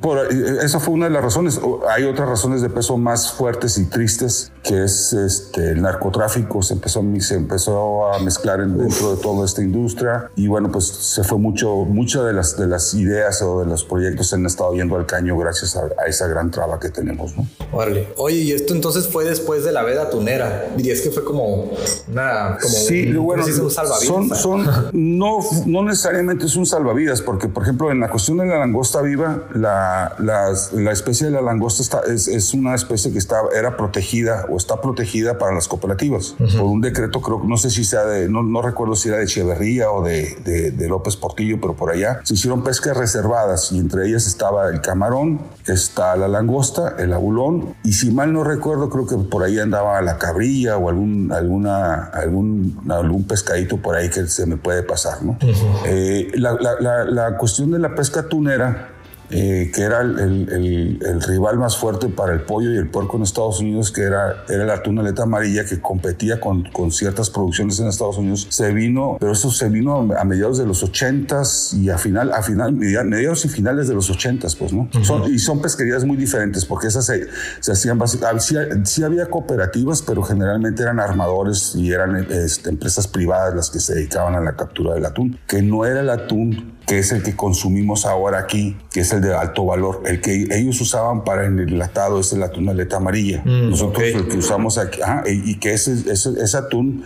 por, 0.00 0.32
eh, 0.32 0.58
esa 0.62 0.80
fue 0.80 0.94
una 0.94 1.04
de 1.04 1.10
las 1.10 1.22
razones. 1.22 1.60
Hay 1.90 2.04
otras 2.04 2.26
razones 2.26 2.62
de 2.62 2.70
peso 2.70 2.96
más 2.96 3.30
fuertes 3.30 3.76
y 3.76 3.84
tristes, 3.84 4.52
que 4.64 4.84
es 4.84 5.12
este, 5.12 5.72
el 5.72 5.82
narcotráfico. 5.82 6.62
Se 6.62 6.72
empezó, 6.72 7.04
se 7.20 7.34
empezó 7.34 8.10
a 8.10 8.18
mezclar 8.20 8.66
dentro 8.66 9.14
de 9.14 9.22
toda 9.22 9.44
esta 9.44 9.62
industria 9.62 10.30
y 10.34 10.48
bueno, 10.48 10.72
pues 10.72 10.86
se 10.86 11.24
fue 11.24 11.36
mucho, 11.36 11.84
muchas 11.84 12.24
de 12.24 12.32
las, 12.32 12.56
de 12.56 12.66
las 12.66 12.94
ideas 12.94 13.42
o 13.42 13.60
de 13.60 13.66
los 13.66 13.84
proyectos 13.84 14.28
se 14.28 14.36
han 14.36 14.46
estado 14.46 14.74
yendo 14.74 14.96
al 14.96 15.04
caño 15.04 15.36
gracias 15.36 15.76
a, 15.76 16.06
esa 16.06 16.26
gran 16.26 16.50
traba 16.50 16.80
que 16.80 16.88
tenemos, 16.88 17.36
¿no? 17.36 17.46
Vale. 17.70 18.08
Oye, 18.16 18.36
y 18.36 18.52
esto 18.52 18.72
entonces 18.72 19.08
fue 19.08 19.26
después 19.26 19.62
de 19.62 19.72
la 19.72 19.82
veda 19.82 20.08
tunera. 20.08 20.70
Dirías 20.74 21.02
que 21.02 21.10
fue 21.10 21.22
como 21.22 21.70
una, 22.10 22.56
como 22.62 22.74
sí, 22.74 23.14
un, 23.14 23.26
bueno, 23.26 23.44
salvavidas. 23.44 24.06
Son, 24.06 24.34
son, 24.34 24.66
no, 24.94 25.40
no 25.66 25.82
necesariamente 25.82 26.46
es 26.46 26.56
un 26.56 26.64
salvavidas, 26.64 27.20
porque 27.20 27.48
por 27.48 27.62
ejemplo 27.62 27.92
en 27.92 28.00
la 28.00 28.05
cuestión 28.08 28.38
de 28.38 28.46
la 28.46 28.58
langosta 28.58 29.02
viva, 29.02 29.42
la, 29.54 30.14
la, 30.18 30.92
especie 30.92 31.26
de 31.26 31.32
la 31.32 31.40
langosta 31.40 31.82
está, 31.82 32.00
es, 32.06 32.28
es, 32.28 32.54
una 32.54 32.74
especie 32.74 33.12
que 33.12 33.18
está, 33.18 33.36
era 33.56 33.76
protegida 33.76 34.46
o 34.48 34.56
está 34.56 34.80
protegida 34.80 35.38
para 35.38 35.54
las 35.54 35.68
cooperativas 35.68 36.36
por 36.38 36.62
un 36.62 36.80
decreto, 36.80 37.20
creo 37.20 37.42
no 37.44 37.56
sé 37.56 37.70
si 37.70 37.84
sea 37.84 38.04
de, 38.04 38.28
no, 38.28 38.42
no 38.42 38.62
recuerdo 38.62 38.96
si 38.96 39.08
era 39.08 39.18
de 39.18 39.24
Echeverría 39.24 39.90
o 39.90 40.02
de, 40.02 40.36
de, 40.44 40.70
de, 40.70 40.88
López 40.88 41.16
Portillo, 41.16 41.58
pero 41.60 41.74
por 41.74 41.90
allá 41.90 42.20
se 42.24 42.34
hicieron 42.34 42.62
pescas 42.62 42.96
reservadas 42.96 43.72
y 43.72 43.78
entre 43.78 44.08
ellas 44.08 44.26
estaba 44.26 44.68
el 44.68 44.80
camarón, 44.80 45.40
está 45.66 46.16
la 46.16 46.28
langosta, 46.28 46.94
el 46.98 47.12
abulón 47.12 47.74
y 47.84 47.92
si 47.92 48.10
mal 48.10 48.32
no 48.32 48.44
recuerdo, 48.44 48.88
creo 48.88 49.06
que 49.06 49.16
por 49.16 49.42
ahí 49.42 49.58
andaba 49.58 50.00
la 50.02 50.18
cabrilla 50.18 50.76
o 50.76 50.88
algún, 50.88 51.32
alguna, 51.32 52.04
algún, 52.04 52.80
algún 52.88 53.24
pescadito 53.24 53.76
por 53.78 53.96
ahí 53.96 54.08
que 54.10 54.26
se 54.26 54.46
me 54.46 54.56
puede 54.56 54.82
pasar, 54.82 55.22
¿no? 55.22 55.38
Eh, 55.84 56.30
la, 56.34 56.56
la, 56.80 57.04
la, 57.04 57.36
cuestión 57.36 57.70
de 57.70 57.78
la 57.78 57.94
pesca 57.96 58.28
tunera 58.28 58.96
eh, 59.30 59.72
que 59.74 59.82
era 59.82 60.02
el, 60.02 60.98
el, 61.02 61.22
rival 61.22 61.58
más 61.58 61.76
fuerte 61.76 62.08
para 62.08 62.32
el 62.32 62.42
pollo 62.42 62.72
y 62.72 62.76
el 62.76 62.88
puerco 62.88 63.16
en 63.16 63.24
Estados 63.24 63.58
Unidos, 63.58 63.90
que 63.90 64.02
era, 64.02 64.44
era 64.48 64.64
la 64.64 64.74
atún 64.74 65.00
aleta 65.00 65.24
amarilla, 65.24 65.64
que 65.64 65.80
competía 65.80 66.38
con, 66.38 66.62
con, 66.70 66.92
ciertas 66.92 67.30
producciones 67.30 67.80
en 67.80 67.88
Estados 67.88 68.18
Unidos, 68.18 68.46
se 68.50 68.72
vino, 68.72 69.16
pero 69.18 69.32
eso 69.32 69.50
se 69.50 69.68
vino 69.68 69.96
a 70.16 70.24
mediados 70.24 70.58
de 70.58 70.66
los 70.66 70.84
80s 70.84 71.76
y 71.76 71.90
a 71.90 71.98
final, 71.98 72.32
a 72.32 72.40
final, 72.40 72.72
mediados 72.72 73.44
y 73.44 73.48
finales 73.48 73.88
de 73.88 73.94
los 73.94 74.12
80s, 74.12 74.56
pues, 74.56 74.72
¿no? 74.72 74.88
son, 75.02 75.32
y 75.32 75.40
son 75.40 75.60
pesquerías 75.60 76.04
muy 76.04 76.16
diferentes, 76.16 76.64
porque 76.64 76.86
esas 76.86 77.06
se, 77.06 77.26
se 77.58 77.72
hacían 77.72 77.98
básicamente, 77.98 78.44
sí, 78.44 78.54
sí, 78.84 79.02
había 79.02 79.26
cooperativas, 79.26 80.02
pero 80.02 80.22
generalmente 80.22 80.84
eran 80.84 81.00
armadores 81.00 81.74
y 81.74 81.90
eran 81.90 82.14
este, 82.30 82.70
empresas 82.70 83.08
privadas 83.08 83.56
las 83.56 83.70
que 83.70 83.80
se 83.80 83.96
dedicaban 83.96 84.36
a 84.36 84.40
la 84.40 84.54
captura 84.54 84.94
del 84.94 85.04
atún, 85.04 85.40
que 85.48 85.62
no 85.62 85.84
era 85.84 85.98
el 85.98 86.10
atún 86.10 86.76
que 86.86 87.00
es 87.00 87.10
el 87.10 87.24
que 87.24 87.34
consumimos 87.34 88.06
ahora 88.06 88.38
aquí, 88.38 88.76
que 88.92 89.00
es 89.00 89.12
el 89.12 89.20
de 89.20 89.34
alto 89.34 89.64
valor. 89.64 90.02
El 90.06 90.20
que 90.20 90.46
ellos 90.52 90.80
usaban 90.80 91.24
para 91.24 91.44
el 91.44 91.58
enlatado 91.58 92.20
es 92.20 92.32
el 92.32 92.44
atún 92.44 92.68
aleta 92.68 92.98
amarilla. 92.98 93.42
Mm, 93.44 93.70
Nosotros 93.70 94.04
el 94.04 94.28
que 94.28 94.38
usamos 94.38 94.78
aquí, 94.78 95.00
y 95.26 95.56
que 95.56 95.72
ese, 95.72 95.94
ese, 96.10 96.56
atún, 96.56 97.04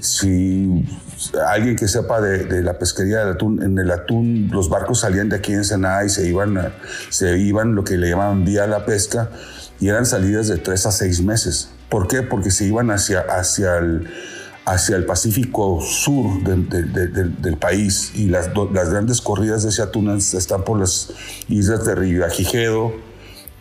si 0.00 0.82
alguien 1.46 1.76
que 1.76 1.88
sepa 1.88 2.22
de, 2.22 2.62
la 2.62 2.78
pesquería 2.78 3.18
del 3.18 3.34
atún, 3.34 3.62
en 3.62 3.78
el 3.78 3.90
atún 3.90 4.48
los 4.50 4.70
barcos 4.70 5.00
salían 5.00 5.28
de 5.28 5.36
aquí 5.36 5.52
en 5.52 5.58
Ensenada 5.58 6.06
y 6.06 6.08
se 6.08 6.26
iban, 6.26 6.72
se 7.10 7.38
iban 7.38 7.74
lo 7.74 7.84
que 7.84 7.98
le 7.98 8.08
llamaban 8.08 8.46
vía 8.46 8.66
la 8.66 8.86
pesca 8.86 9.30
y 9.78 9.88
eran 9.88 10.06
salidas 10.06 10.48
de 10.48 10.56
tres 10.56 10.86
a 10.86 10.90
seis 10.90 11.20
meses. 11.20 11.68
¿Por 11.90 12.08
qué? 12.08 12.22
Porque 12.22 12.50
se 12.50 12.64
iban 12.64 12.90
hacia, 12.90 13.20
hacia 13.20 13.76
el 13.76 14.08
hacia 14.68 14.96
el 14.96 15.06
Pacífico 15.06 15.80
sur 15.80 16.42
del 16.42 17.56
país 17.56 18.12
y 18.14 18.26
las, 18.26 18.50
las, 18.72 18.90
grandes 18.90 19.22
corridas 19.22 19.62
de 19.62 19.70
ese 19.70 19.80
atún 19.80 20.14
están 20.16 20.62
por 20.62 20.78
las 20.78 21.10
islas 21.48 21.86
de 21.86 21.94
Ribajigedo, 21.94 22.92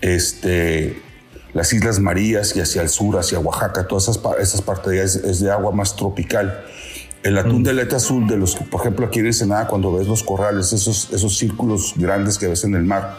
este, 0.02 1.02
las 1.54 1.72
Islas 1.72 2.00
Marías 2.00 2.56
y 2.58 2.60
hacia 2.60 2.82
el 2.82 2.90
sur, 2.90 3.18
hacia 3.18 3.40
Oaxaca, 3.40 3.88
todas 3.88 4.10
esas, 4.10 4.20
esas 4.40 4.62
partes 4.62 5.16
es 5.16 5.40
de 5.40 5.50
agua 5.50 5.72
más 5.72 5.96
tropical. 5.96 6.66
El 7.28 7.38
atún 7.38 7.62
de 7.62 7.72
aleta 7.72 7.98
azul, 7.98 8.26
de 8.26 8.38
los 8.38 8.56
que, 8.56 8.64
por 8.64 8.80
ejemplo, 8.80 9.06
aquí 9.06 9.20
en 9.20 9.26
Ensenada, 9.26 9.68
cuando 9.68 9.92
ves 9.92 10.08
los 10.08 10.24
corrales, 10.24 10.72
esos, 10.72 11.12
esos 11.12 11.38
círculos 11.38 11.94
grandes 11.98 12.38
que 12.38 12.48
ves 12.48 12.64
en 12.64 12.74
el 12.74 12.86
mar, 12.86 13.18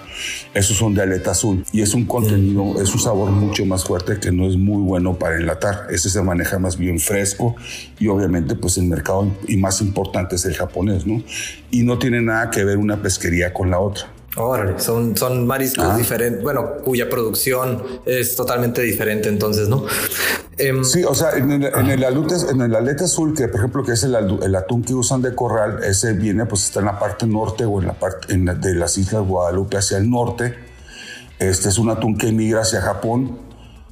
esos 0.55 0.79
son 0.79 0.95
de 0.95 1.03
aleta 1.03 1.33
azul. 1.33 1.62
Y 1.73 1.83
es 1.83 1.93
un 1.93 2.07
contenido, 2.07 2.81
es 2.81 2.95
un 2.95 3.00
sabor 3.00 3.31
mucho 3.31 3.67
más 3.67 3.85
fuerte 3.85 4.19
que 4.19 4.33
no 4.33 4.47
es 4.47 4.57
muy 4.57 4.81
bueno 4.81 5.19
para 5.19 5.37
enlatar. 5.37 5.88
Ese 5.91 6.09
se 6.09 6.23
maneja 6.23 6.59
más 6.59 6.79
bien 6.79 6.99
fresco 6.99 7.55
y 7.99 8.09
obviamente, 8.09 8.55
pues 8.55 8.79
el 8.79 8.85
mercado 8.85 9.31
y 9.47 9.59
más 9.59 9.83
importante 9.83 10.37
es 10.37 10.45
el 10.47 10.55
japonés, 10.55 11.07
¿no? 11.07 11.23
Y 11.71 11.83
no 11.83 11.99
tiene 11.99 12.23
nada 12.23 12.49
que 12.49 12.65
ver 12.65 12.79
una 12.79 13.03
pesquería 13.03 13.53
con 13.53 13.71
la 13.71 13.79
otra. 13.79 14.09
Órale, 14.37 14.78
son, 14.78 15.16
son 15.16 15.47
mariscos 15.47 15.87
ah. 15.88 15.97
diferentes, 15.97 16.42
bueno, 16.42 16.76
cuya 16.85 17.08
producción 17.08 17.82
es 18.04 18.37
totalmente 18.37 18.82
diferente 18.82 19.28
entonces, 19.28 19.68
¿no? 19.68 19.85
Em, 20.58 20.85
sí, 20.85 21.02
o 21.02 21.14
sea, 21.14 21.32
en 21.32 21.50
el, 21.50 21.64
en 21.64 21.87
el, 21.87 22.02
en 22.04 22.61
el 22.61 22.75
aleta 22.75 23.04
azul, 23.04 23.35
que 23.35 23.49
por 23.49 23.61
ejemplo 23.61 23.82
que 23.85 23.92
es 23.92 24.04
el, 24.04 24.14
el, 24.14 24.54
atún 24.54 24.82
que 24.82 24.94
usan 24.94 25.23
de 25.23 25.35
corral, 25.35 25.82
ese 25.82 26.12
viene, 26.12 26.47
pues 26.47 26.64
está 26.64 26.80
en 26.80 26.87
la 26.87 26.99
parte 26.99 27.26
norte 27.26 27.64
o 27.64 27.80
en 27.80 27.87
la 27.87 27.94
parte 27.94 28.37
de 28.37 28.75
las 28.75 28.99
Islas 28.99 29.26
Guadalupe 29.26 29.78
hacia 29.78 29.99
el 29.99 30.11
norte. 30.11 30.54
Este 31.38 31.68
es 31.68 31.78
un 31.78 31.88
atún 31.90 32.18
que 32.18 32.28
emigra 32.28 32.62
hacia 32.62 32.80
Japón 32.80 33.48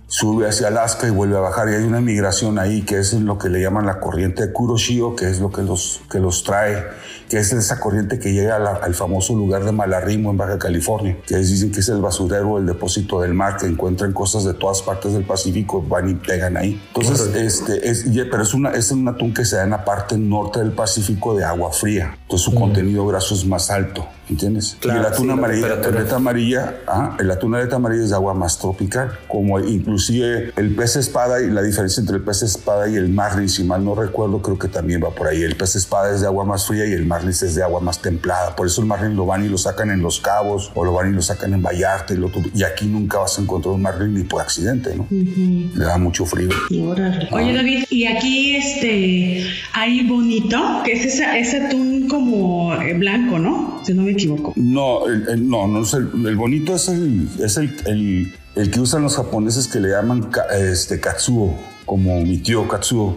sube 0.08 0.48
hacia 0.48 0.68
Alaska 0.68 1.06
y 1.06 1.10
vuelve 1.10 1.36
a 1.36 1.40
bajar. 1.40 1.68
Y 1.68 1.75
hay 1.75 1.84
una 1.84 2.00
migración 2.00 2.58
ahí 2.58 2.82
que 2.82 2.98
es 2.98 3.12
lo 3.14 3.38
que 3.38 3.48
le 3.48 3.60
llaman 3.60 3.86
la 3.86 4.00
corriente 4.00 4.46
de 4.46 4.52
Kuroshio, 4.52 5.16
que 5.16 5.28
es 5.28 5.40
lo 5.40 5.50
que 5.50 5.62
los, 5.62 6.00
que 6.10 6.20
los 6.20 6.44
trae, 6.44 6.84
que 7.28 7.38
es 7.38 7.52
esa 7.52 7.80
corriente 7.80 8.18
que 8.18 8.32
llega 8.32 8.56
al 8.56 8.94
famoso 8.94 9.34
lugar 9.34 9.64
de 9.64 9.72
Malarrimo 9.72 10.30
en 10.30 10.36
Baja 10.36 10.58
California, 10.58 11.16
que 11.26 11.36
dicen 11.36 11.72
que 11.72 11.80
es 11.80 11.88
el 11.88 12.00
basurero, 12.00 12.58
el 12.58 12.66
depósito 12.66 13.20
del 13.20 13.34
mar, 13.34 13.56
que 13.56 13.66
encuentran 13.66 14.12
cosas 14.12 14.44
de 14.44 14.54
todas 14.54 14.82
partes 14.82 15.12
del 15.12 15.25
Pacífico, 15.25 15.82
van 15.82 16.08
y 16.08 16.14
pegan 16.14 16.56
ahí. 16.56 16.80
Entonces, 16.94 17.34
este, 17.34 17.88
es, 17.88 18.06
pero 18.30 18.42
es, 18.42 18.54
una, 18.54 18.70
es 18.70 18.90
un 18.92 19.08
atún 19.08 19.34
que 19.34 19.44
se 19.44 19.56
da 19.56 19.64
en 19.64 19.70
la 19.70 19.84
parte 19.84 20.16
norte 20.16 20.60
del 20.60 20.72
Pacífico 20.72 21.36
de 21.36 21.44
agua 21.44 21.72
fría. 21.72 22.16
Entonces 22.22 22.44
su 22.44 22.54
contenido 22.54 23.06
graso 23.06 23.34
es 23.34 23.44
más 23.44 23.70
alto. 23.70 24.06
¿Entiendes? 24.28 24.76
y 24.83 24.88
el 24.88 25.04
atún 25.04 25.30
amarilla, 25.30 25.75
aleta 25.75 26.16
amarilla, 26.16 26.76
ah, 26.87 27.16
el 27.18 27.30
atún 27.30 27.54
aleta 27.54 27.76
amarilla 27.76 28.04
es 28.04 28.11
de 28.11 28.16
agua 28.16 28.35
más 28.35 28.59
tropical, 28.59 29.18
como 29.28 29.59
inclusive 29.61 30.52
el 30.56 30.75
pez 30.75 30.97
espada 30.97 31.42
y 31.42 31.50
la 31.50 31.62
diferencia 31.62 32.00
entre 32.00 32.16
el 32.16 32.23
pez 32.23 32.42
espada 32.42 32.88
y 32.88 32.97
el 32.97 33.09
marlin, 33.09 33.49
si 33.49 33.64
mal 33.64 33.85
no 33.85 33.95
recuerdo, 33.95 34.42
creo 34.42 34.59
que 34.59 34.68
también 34.68 35.02
va 35.02 35.11
por 35.11 35.28
ahí. 35.28 35.42
El 35.42 35.56
pez 35.56 35.76
espada 35.76 36.14
es 36.14 36.21
de 36.21 36.26
agua 36.26 36.45
más 36.45 36.66
fría 36.66 36.87
y 36.87 36.92
el 36.92 37.06
marlin 37.06 37.30
es 37.30 37.54
de 37.54 37.62
agua 37.62 37.80
más 37.80 38.00
templada. 38.02 38.56
Por 38.56 38.66
eso 38.66 38.80
el 38.80 38.87
marlin 38.87 39.16
lo 39.16 39.26
van 39.26 39.45
y 39.45 39.49
lo 39.49 39.59
sacan 39.59 39.90
en 39.90 40.00
Los 40.00 40.21
Cabos 40.21 40.73
o 40.75 40.85
lo 40.85 40.92
van 40.92 41.11
y 41.11 41.14
lo 41.14 41.23
sacan 41.23 41.54
en 41.54 41.62
Vallarta 41.62 42.14
y, 42.14 42.16
lo, 42.16 42.30
y 42.54 42.62
aquí 42.62 42.87
nunca 42.87 43.18
vas 43.18 43.38
a 43.38 43.42
encontrar 43.42 43.75
un 43.75 43.83
marlin 43.83 44.14
ni 44.14 44.25
por 44.25 44.42
accidente, 44.42 44.95
¿no? 44.97 45.06
Le 45.11 45.85
da 45.85 45.99
mucho 45.99 46.25
frío. 46.26 46.49
Oye, 46.71 47.54
David, 47.54 47.85
y 47.90 48.06
aquí 48.06 48.56
este 48.56 49.47
hay 49.73 50.06
bonito, 50.06 50.59
que 50.85 50.92
es 50.92 51.21
ese 51.21 51.66
atún 51.66 52.09
como 52.09 52.75
eh, 52.75 52.95
blanco, 52.95 53.38
¿no? 53.38 53.83
Si 53.85 53.95
no 53.95 54.02
me 54.02 54.15
equivoco. 54.16 54.52
No, 54.56 55.00
no, 55.37 55.68
no 55.68 55.82
es 55.82 55.94
el, 55.94 56.37
bonito 56.37 56.75
es 56.75 56.88
el, 56.88 57.28
es 57.42 57.56
el, 57.56 58.32
el, 58.54 58.70
que 58.70 58.80
usan 58.80 59.02
los 59.02 59.16
japoneses 59.16 59.68
que 59.68 59.80
le 59.80 59.90
llaman 59.90 60.30
este, 60.58 61.00
katsuo, 61.00 61.56
como 61.85 62.20
mi 62.23 62.38
tío 62.38 62.66
katsuo. 62.68 63.16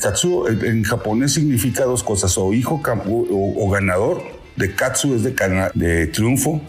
katsuo 0.00 0.48
en 0.48 0.82
japonés 0.84 1.32
significa 1.32 1.84
dos 1.84 2.02
cosas, 2.02 2.36
o 2.38 2.52
hijo 2.52 2.80
o, 2.84 3.64
o 3.64 3.70
ganador, 3.70 4.22
de 4.56 4.74
katsu 4.74 5.14
es 5.14 5.22
de, 5.22 5.34
de 5.74 6.06
triunfo, 6.08 6.60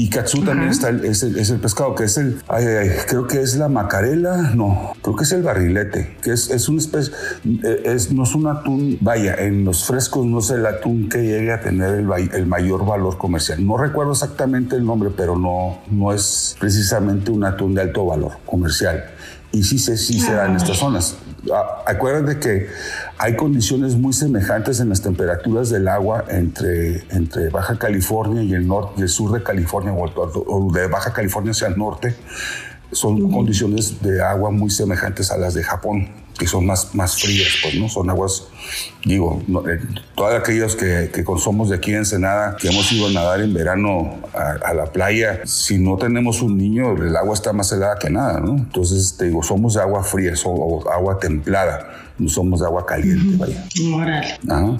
y 0.00 0.08
katsu 0.08 0.42
también 0.42 0.70
está 0.70 0.88
es, 0.88 1.22
el, 1.22 1.60
pescado, 1.60 1.94
que 1.94 2.04
es 2.04 2.16
el, 2.16 2.40
creo 3.06 3.26
que 3.26 3.42
es 3.42 3.56
la 3.56 3.68
macarela, 3.68 4.52
no, 4.54 4.94
creo 5.02 5.14
que 5.14 5.24
es 5.24 5.32
el 5.32 5.42
barrilete, 5.42 6.16
que 6.22 6.32
es, 6.32 6.48
es 6.48 6.70
una 6.70 6.78
especie, 6.78 7.12
eh, 7.62 7.82
es, 7.84 8.10
no 8.10 8.22
es 8.22 8.34
un 8.34 8.46
atún, 8.46 8.96
vaya, 9.02 9.34
en 9.34 9.62
los 9.66 9.84
frescos 9.84 10.24
no 10.24 10.38
es 10.38 10.48
el 10.48 10.64
atún 10.64 11.10
que 11.10 11.18
llegue 11.18 11.52
a 11.52 11.60
tener 11.60 11.98
el, 11.98 12.08
el 12.32 12.46
mayor 12.46 12.86
valor 12.86 13.18
comercial. 13.18 13.66
No 13.66 13.76
recuerdo 13.76 14.12
exactamente 14.12 14.74
el 14.74 14.86
nombre, 14.86 15.10
pero 15.14 15.36
no, 15.36 15.80
no 15.90 16.14
es 16.14 16.56
precisamente 16.58 17.30
un 17.30 17.44
atún 17.44 17.74
de 17.74 17.82
alto 17.82 18.06
valor 18.06 18.38
comercial. 18.46 19.04
Y 19.52 19.64
sí, 19.64 19.78
sí, 19.78 19.98
sí 19.98 20.18
se 20.18 20.32
da 20.32 20.46
en 20.46 20.56
estas 20.56 20.78
zonas. 20.78 21.16
Ah, 21.52 21.84
acuérdate 21.86 22.38
que 22.38 22.68
hay 23.16 23.34
condiciones 23.34 23.94
muy 23.94 24.12
semejantes 24.12 24.80
en 24.80 24.90
las 24.90 25.00
temperaturas 25.00 25.70
del 25.70 25.88
agua 25.88 26.24
entre, 26.28 27.04
entre 27.10 27.48
Baja 27.48 27.78
California 27.78 28.42
y 28.42 28.52
el, 28.52 28.66
norte, 28.66 28.94
y 28.98 29.02
el 29.02 29.08
sur 29.08 29.32
de 29.32 29.42
California 29.42 29.92
o, 29.92 30.72
de 30.72 30.86
Baja 30.86 31.12
California 31.12 31.52
hacia 31.52 31.68
el 31.68 31.78
norte. 31.78 32.14
Son 32.92 33.30
condiciones 33.30 34.02
de 34.02 34.22
agua 34.22 34.50
muy 34.50 34.68
semejantes 34.68 35.30
a 35.30 35.38
las 35.38 35.54
de 35.54 35.62
Japón, 35.62 36.08
que 36.36 36.46
son 36.46 36.66
más, 36.66 36.94
más 36.94 37.20
frías, 37.20 37.48
pues, 37.62 37.76
¿no? 37.76 37.88
Son 37.88 38.10
aguas, 38.10 38.48
digo, 39.04 39.42
eh, 39.68 39.80
todos 40.14 40.34
aquellos 40.34 40.76
que, 40.76 41.10
que 41.12 41.24
somos 41.38 41.70
de 41.70 41.76
aquí 41.76 41.90
en 41.92 41.98
Ensenada, 41.98 42.56
que 42.56 42.68
hemos 42.68 42.90
ido 42.92 43.06
a 43.06 43.10
nadar 43.10 43.40
en 43.40 43.54
verano 43.54 44.18
a, 44.34 44.74
la 44.74 44.86
playa, 44.86 45.40
si 45.44 45.78
no 45.78 45.96
tenemos 45.96 46.42
un 46.42 46.56
niño, 46.56 46.92
el 46.92 47.16
agua 47.16 47.34
está 47.34 47.52
más 47.52 47.72
helada 47.72 47.98
que 47.98 48.10
nada, 48.10 48.40
¿no? 48.40 48.56
Entonces, 48.56 49.16
te 49.16 49.26
digo, 49.26 49.42
somos 49.42 49.74
de 49.74 49.80
agua 49.80 50.02
fría, 50.02 50.32
o 50.44 50.90
agua 50.90 51.18
templada 51.18 52.10
no 52.20 52.28
somos 52.28 52.60
de 52.60 52.66
agua 52.66 52.86
caliente, 52.86 53.36
vaya. 53.36 53.64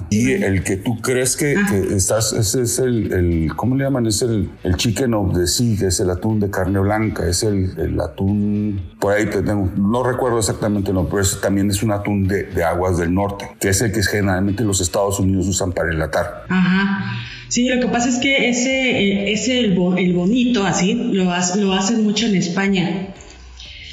Y 0.09 0.31
el 0.31 0.63
que 0.63 0.77
tú 0.77 1.01
crees 1.01 1.35
que, 1.35 1.55
estás, 1.95 2.33
ese 2.33 2.61
es 2.61 2.79
el, 2.79 3.11
el, 3.11 3.55
¿cómo 3.55 3.75
le 3.75 3.83
llaman? 3.83 4.05
Es 4.05 4.21
el, 4.21 4.49
el 4.63 4.75
chicken 4.77 5.13
of 5.13 5.35
the 5.35 5.47
sea, 5.47 5.87
es 5.87 5.99
el 5.99 6.09
atún 6.09 6.39
de 6.39 6.49
carne 6.49 6.79
blanca, 6.79 7.27
es 7.27 7.43
el, 7.43 7.73
el 7.77 7.99
atún, 7.99 8.81
por 8.99 9.13
ahí 9.13 9.25
tengo, 9.25 9.69
no 9.75 10.03
recuerdo 10.03 10.39
exactamente, 10.39 10.93
no, 10.93 11.05
pero 11.05 11.21
ese 11.21 11.37
también 11.37 11.69
es 11.69 11.81
un 11.83 11.91
atún 11.91 12.27
de, 12.27 12.43
de, 12.43 12.63
aguas 12.63 12.97
del 12.97 13.13
norte, 13.13 13.49
que 13.59 13.69
es 13.71 13.81
el 13.81 13.91
que 13.91 14.03
generalmente 14.03 14.63
los 14.63 14.81
Estados 14.81 15.19
Unidos 15.19 15.47
usan 15.47 15.71
para 15.71 15.91
enlatar. 15.91 16.45
Ajá. 16.49 17.17
Sí, 17.47 17.67
lo 17.67 17.81
que 17.81 17.87
pasa 17.87 18.07
es 18.07 18.17
que 18.17 18.49
ese, 18.49 19.31
ese 19.31 19.59
el, 19.59 19.77
el 19.97 20.13
bonito, 20.13 20.65
así, 20.65 20.93
lo, 20.93 21.25
lo 21.25 21.73
hacen 21.73 22.03
mucho 22.03 22.25
en 22.27 22.35
España. 22.35 23.13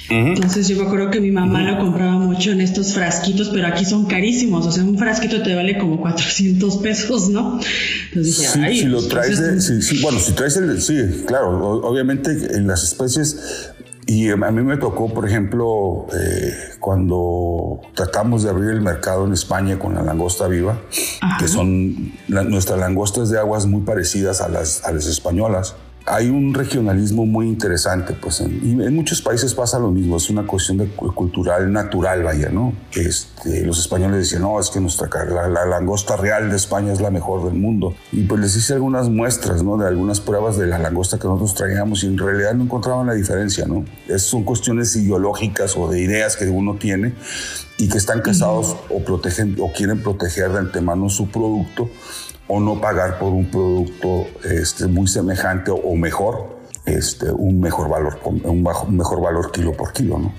Entonces 0.09 0.67
yo 0.67 0.89
creo 0.89 1.11
que 1.11 1.19
mi 1.19 1.29
mamá 1.29 1.61
lo 1.61 1.77
compraba 1.77 2.13
mucho 2.13 2.51
en 2.51 2.61
estos 2.61 2.93
frasquitos, 2.93 3.49
pero 3.49 3.67
aquí 3.67 3.85
son 3.85 4.05
carísimos. 4.07 4.65
O 4.65 4.71
sea, 4.71 4.83
un 4.83 4.97
frasquito 4.97 5.43
te 5.43 5.53
vale 5.53 5.77
como 5.77 6.01
400 6.01 6.77
pesos, 6.77 7.29
¿no? 7.29 7.59
Entonces 8.07 8.39
dije, 8.39 8.71
sí, 8.71 8.79
si 8.79 8.85
lo 8.85 8.97
pues, 8.97 9.09
traes, 9.09 9.39
de, 9.39 9.61
sí, 9.61 9.81
sí, 9.81 10.01
bueno, 10.01 10.19
si 10.19 10.31
traes 10.31 10.57
el, 10.57 10.81
sí, 10.81 10.95
claro, 11.27 11.81
obviamente 11.81 12.31
en 12.55 12.65
las 12.65 12.83
especies 12.83 13.71
y 14.09 14.31
a 14.31 14.35
mí 14.35 14.63
me 14.63 14.77
tocó, 14.77 15.13
por 15.13 15.27
ejemplo, 15.27 16.07
eh, 16.19 16.51
cuando 16.79 17.79
tratamos 17.93 18.41
de 18.41 18.49
abrir 18.49 18.71
el 18.71 18.81
mercado 18.81 19.23
en 19.23 19.33
España 19.33 19.77
con 19.77 19.93
la 19.93 20.01
langosta 20.01 20.47
viva, 20.47 20.79
que 21.37 21.47
son 21.47 22.13
nuestras 22.27 22.79
langostas 22.79 23.29
de 23.29 23.37
aguas 23.37 23.67
muy 23.67 23.81
parecidas 23.81 24.41
a 24.41 24.49
las, 24.49 24.83
a 24.83 24.91
las 24.93 25.05
españolas 25.05 25.75
hay 26.09 26.29
un 26.29 26.53
regionalismo 26.53 27.25
muy 27.25 27.47
interesante, 27.47 28.13
pues 28.13 28.41
en, 28.41 28.59
y 28.63 28.71
en 28.83 28.95
muchos 28.95 29.21
países 29.21 29.53
pasa 29.53 29.77
lo 29.77 29.91
mismo, 29.91 30.17
es 30.17 30.29
una 30.29 30.45
cuestión 30.45 30.77
de, 30.77 30.87
cultural 30.87 31.71
natural, 31.71 32.23
vaya, 32.23 32.49
¿no? 32.49 32.73
Este, 32.93 33.63
los 33.63 33.79
españoles 33.79 34.17
decían, 34.17 34.41
no, 34.41 34.59
es 34.59 34.69
que 34.71 34.79
nuestra 34.79 35.07
la, 35.25 35.47
la, 35.47 35.65
langosta 35.65 36.17
real 36.17 36.49
de 36.49 36.55
España 36.55 36.91
es 36.91 36.99
la 36.99 37.11
mejor 37.11 37.45
del 37.45 37.53
mundo. 37.53 37.93
Y 38.11 38.23
pues 38.23 38.41
les 38.41 38.55
hice 38.55 38.73
algunas 38.73 39.07
muestras, 39.07 39.61
¿no? 39.61 39.77
De 39.77 39.87
algunas 39.87 40.19
pruebas 40.19 40.57
de 40.57 40.65
la 40.65 40.79
langosta 40.79 41.19
que 41.19 41.27
nosotros 41.27 41.53
traíamos 41.53 42.03
y 42.03 42.07
en 42.07 42.17
realidad 42.17 42.53
no 42.53 42.63
encontraban 42.63 43.05
la 43.05 43.13
diferencia, 43.13 43.65
¿no? 43.65 43.85
Es, 44.07 44.23
son 44.23 44.43
cuestiones 44.43 44.95
ideológicas 44.95 45.77
o 45.77 45.89
de 45.89 46.01
ideas 46.01 46.35
que 46.35 46.49
uno 46.49 46.75
tiene 46.75 47.13
y 47.77 47.87
que 47.87 47.97
están 47.99 48.21
casados 48.21 48.75
o 48.89 48.99
protegen 49.03 49.55
o 49.59 49.71
quieren 49.71 50.01
proteger 50.01 50.51
de 50.51 50.59
antemano 50.59 51.09
su 51.09 51.29
producto 51.29 51.89
o 52.49 52.59
no 52.59 52.81
pagar 52.81 53.17
por 53.19 53.31
un 53.31 53.45
producto 53.45 54.25
este, 54.43 54.87
muy 54.87 55.07
semejante 55.07 55.71
o 55.71 55.95
mejor, 55.95 56.59
este, 56.85 57.31
un 57.31 57.61
mejor 57.61 57.87
valor, 57.89 58.19
un, 58.25 58.63
bajo, 58.63 58.87
un 58.87 58.97
mejor 58.97 59.21
valor 59.21 59.51
kilo 59.51 59.71
por 59.71 59.93
kilo, 59.93 60.17
¿no? 60.17 60.33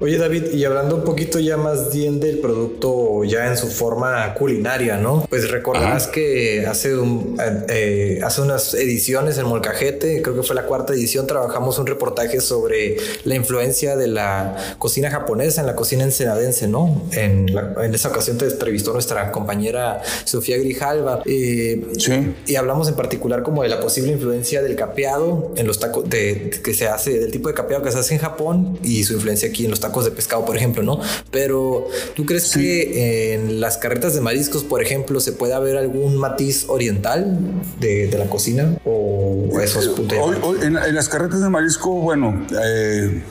Oye 0.00 0.18
David, 0.18 0.52
y 0.52 0.64
hablando 0.64 0.96
un 0.96 1.04
poquito 1.04 1.38
ya 1.38 1.56
más 1.56 1.94
bien 1.94 2.20
del 2.20 2.38
producto 2.38 3.24
ya 3.24 3.46
en 3.48 3.56
su 3.56 3.68
forma 3.68 4.34
culinaria, 4.34 4.96
¿no? 4.96 5.26
Pues 5.28 5.50
recordarás 5.50 6.08
que 6.08 6.66
hace, 6.66 6.96
un, 6.96 7.36
eh, 7.68 8.20
hace 8.24 8.42
unas 8.42 8.74
ediciones 8.74 9.38
en 9.38 9.46
Molcajete, 9.46 10.20
creo 10.22 10.34
que 10.34 10.42
fue 10.42 10.56
la 10.56 10.64
cuarta 10.64 10.92
edición, 10.92 11.26
trabajamos 11.26 11.78
un 11.78 11.86
reportaje 11.86 12.40
sobre 12.40 12.96
la 13.24 13.34
influencia 13.34 13.96
de 13.96 14.08
la 14.08 14.56
cocina 14.78 15.10
japonesa 15.10 15.60
en 15.60 15.66
la 15.66 15.76
cocina 15.76 16.04
ensenadense, 16.04 16.66
¿no? 16.66 17.02
En, 17.12 17.48
en 17.48 17.94
esa 17.94 18.08
ocasión 18.08 18.38
te 18.38 18.46
entrevistó 18.46 18.92
nuestra 18.92 19.30
compañera 19.30 20.02
Sofía 20.24 20.58
Grijalva. 20.58 21.22
Eh, 21.24 21.86
sí. 21.98 22.34
Y 22.46 22.56
hablamos 22.56 22.88
en 22.88 22.94
particular 22.94 23.42
como 23.42 23.62
de 23.62 23.68
la 23.68 23.80
posible 23.80 24.12
influencia 24.12 24.62
del 24.62 24.76
capeado 24.76 25.52
en 25.56 25.66
los 25.66 25.78
tacos 25.78 26.08
de, 26.08 26.50
que 26.62 26.74
se 26.74 26.88
hace, 26.88 27.18
del 27.20 27.30
tipo 27.30 27.48
de 27.48 27.54
capeado 27.54 27.82
que 27.82 27.92
se 27.92 27.98
hace 27.98 28.14
en 28.14 28.20
Japón 28.20 28.78
y 28.82 29.03
su 29.04 29.14
influencia 29.14 29.48
aquí 29.48 29.64
en 29.64 29.70
los 29.70 29.80
tacos 29.80 30.04
de 30.04 30.10
pescado, 30.10 30.44
por 30.44 30.56
ejemplo, 30.56 30.82
¿no? 30.82 31.00
Pero 31.30 31.88
¿tú 32.14 32.26
crees 32.26 32.52
que 32.52 33.34
en 33.34 33.60
las 33.60 33.78
carretas 33.78 34.14
de 34.14 34.20
mariscos, 34.20 34.64
por 34.64 34.82
ejemplo, 34.82 35.20
se 35.20 35.32
puede 35.32 35.54
haber 35.54 35.76
algún 35.76 36.16
matiz 36.16 36.66
oriental 36.68 37.38
de, 37.80 38.14
la 38.14 38.26
cocina 38.26 38.78
o 38.84 39.48
eso 39.60 39.80
es 39.80 39.88
punto 39.88 40.14
en, 40.62 40.76
en, 40.76 40.94
las 40.94 41.08
carretas 41.08 41.40
de 41.40 41.48
marisco, 41.48 41.90
bueno, 41.90 42.46
eh, 42.64 43.22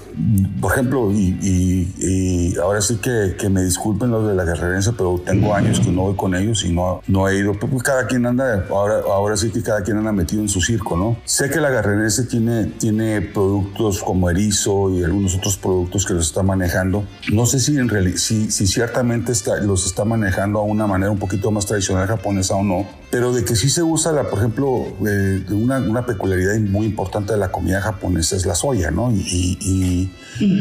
por 0.61 0.71
ejemplo, 0.73 1.11
y, 1.11 2.55
ahora 2.61 2.81
sí 2.81 2.97
que, 2.97 3.35
que, 3.37 3.49
me 3.49 3.63
disculpen 3.63 4.11
los 4.11 4.27
de 4.27 4.35
la 4.35 4.45
guerrerense, 4.45 4.93
pero 4.93 5.21
tengo 5.25 5.53
años 5.53 5.79
que 5.79 5.91
no 5.91 6.03
voy 6.03 6.15
con 6.15 6.35
ellos 6.35 6.63
y 6.65 6.71
no, 6.71 7.01
no 7.07 7.27
he 7.27 7.37
ido. 7.37 7.53
Pues, 7.53 7.71
pues 7.71 7.83
cada 7.83 8.07
quien 8.07 8.25
anda, 8.25 8.65
ahora, 8.69 9.01
ahora 9.05 9.37
sí 9.37 9.49
que 9.51 9.61
cada 9.61 9.81
quien 9.81 9.97
anda 9.97 10.11
metido 10.11 10.41
en 10.41 10.49
su 10.49 10.61
circo, 10.61 10.97
¿no? 10.97 11.17
Sé 11.25 11.49
que 11.49 11.59
la 11.59 11.69
guerrerense 11.69 12.25
tiene, 12.25 12.65
tiene 12.65 13.21
productos 13.21 14.01
como 14.01 14.29
erizo 14.29 14.91
y 14.91 15.03
algunos 15.03 15.35
otros 15.35 15.57
productos 15.57 16.05
que 16.05 16.13
los 16.13 16.27
está 16.27 16.43
manejando. 16.43 17.05
No 17.31 17.45
sé 17.45 17.59
si, 17.59 17.77
en 17.77 17.89
realidad, 17.89 18.17
si, 18.17 18.51
si 18.51 18.67
ciertamente 18.67 19.31
está, 19.31 19.57
los 19.57 19.85
está 19.85 20.05
manejando 20.05 20.59
a 20.59 20.63
una 20.63 20.87
manera 20.87 21.11
un 21.11 21.19
poquito 21.19 21.51
más 21.51 21.65
tradicional 21.65 22.07
japonesa 22.07 22.55
o 22.55 22.63
no, 22.63 22.85
pero 23.09 23.33
de 23.33 23.43
que 23.43 23.55
sí 23.55 23.69
se 23.69 23.83
usa, 23.83 24.11
la, 24.11 24.29
por 24.29 24.39
ejemplo, 24.39 24.85
eh, 25.07 25.43
una, 25.51 25.79
una 25.79 26.05
peculiaridad 26.05 26.57
muy 26.59 26.85
importante 26.85 27.33
de 27.33 27.39
la 27.39 27.51
comida 27.51 27.81
japonesa 27.81 28.35
es 28.35 28.45
la 28.45 28.55
soya, 28.55 28.91
¿no? 28.91 29.11
y 29.11 30.02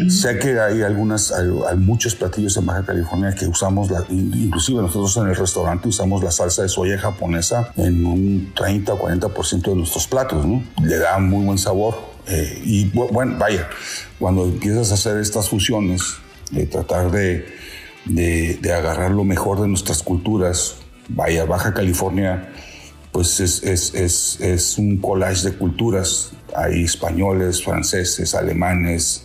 Sé 0.08 0.38
que 0.38 0.60
hay 0.60 0.82
algunas, 0.82 1.32
hay, 1.32 1.76
muchos 1.76 2.14
platillos 2.14 2.56
en 2.56 2.66
Baja 2.66 2.84
California 2.84 3.34
que 3.34 3.46
usamos, 3.46 3.90
la, 3.90 4.04
inclusive 4.10 4.82
nosotros 4.82 5.16
en 5.16 5.28
el 5.28 5.36
restaurante 5.36 5.88
usamos 5.88 6.22
la 6.22 6.30
salsa 6.30 6.62
de 6.62 6.68
soya 6.68 6.98
japonesa 6.98 7.72
en 7.76 8.04
un 8.04 8.52
30 8.54 8.92
o 8.92 8.98
40% 8.98 9.62
de 9.62 9.74
nuestros 9.74 10.06
platos, 10.06 10.44
¿no? 10.44 10.62
Le 10.82 10.98
da 10.98 11.18
muy 11.18 11.44
buen 11.44 11.58
sabor. 11.58 12.12
Eh, 12.28 12.62
y 12.64 12.84
bueno, 12.90 13.36
vaya, 13.38 13.68
cuando 14.18 14.44
empiezas 14.44 14.90
a 14.90 14.94
hacer 14.94 15.16
estas 15.16 15.48
fusiones, 15.48 16.02
de 16.52 16.66
tratar 16.66 17.10
de, 17.10 17.46
de, 18.04 18.72
agarrar 18.72 19.10
lo 19.10 19.24
mejor 19.24 19.60
de 19.60 19.68
nuestras 19.68 20.02
culturas, 20.02 20.76
vaya, 21.08 21.44
Baja 21.44 21.74
California, 21.74 22.52
pues 23.10 23.40
es, 23.40 23.62
es, 23.62 23.94
es, 23.94 24.40
es 24.40 24.78
un 24.78 24.98
collage 24.98 25.50
de 25.50 25.56
culturas. 25.56 26.32
Hay 26.54 26.84
españoles, 26.84 27.64
franceses, 27.64 28.34
alemanes, 28.34 29.24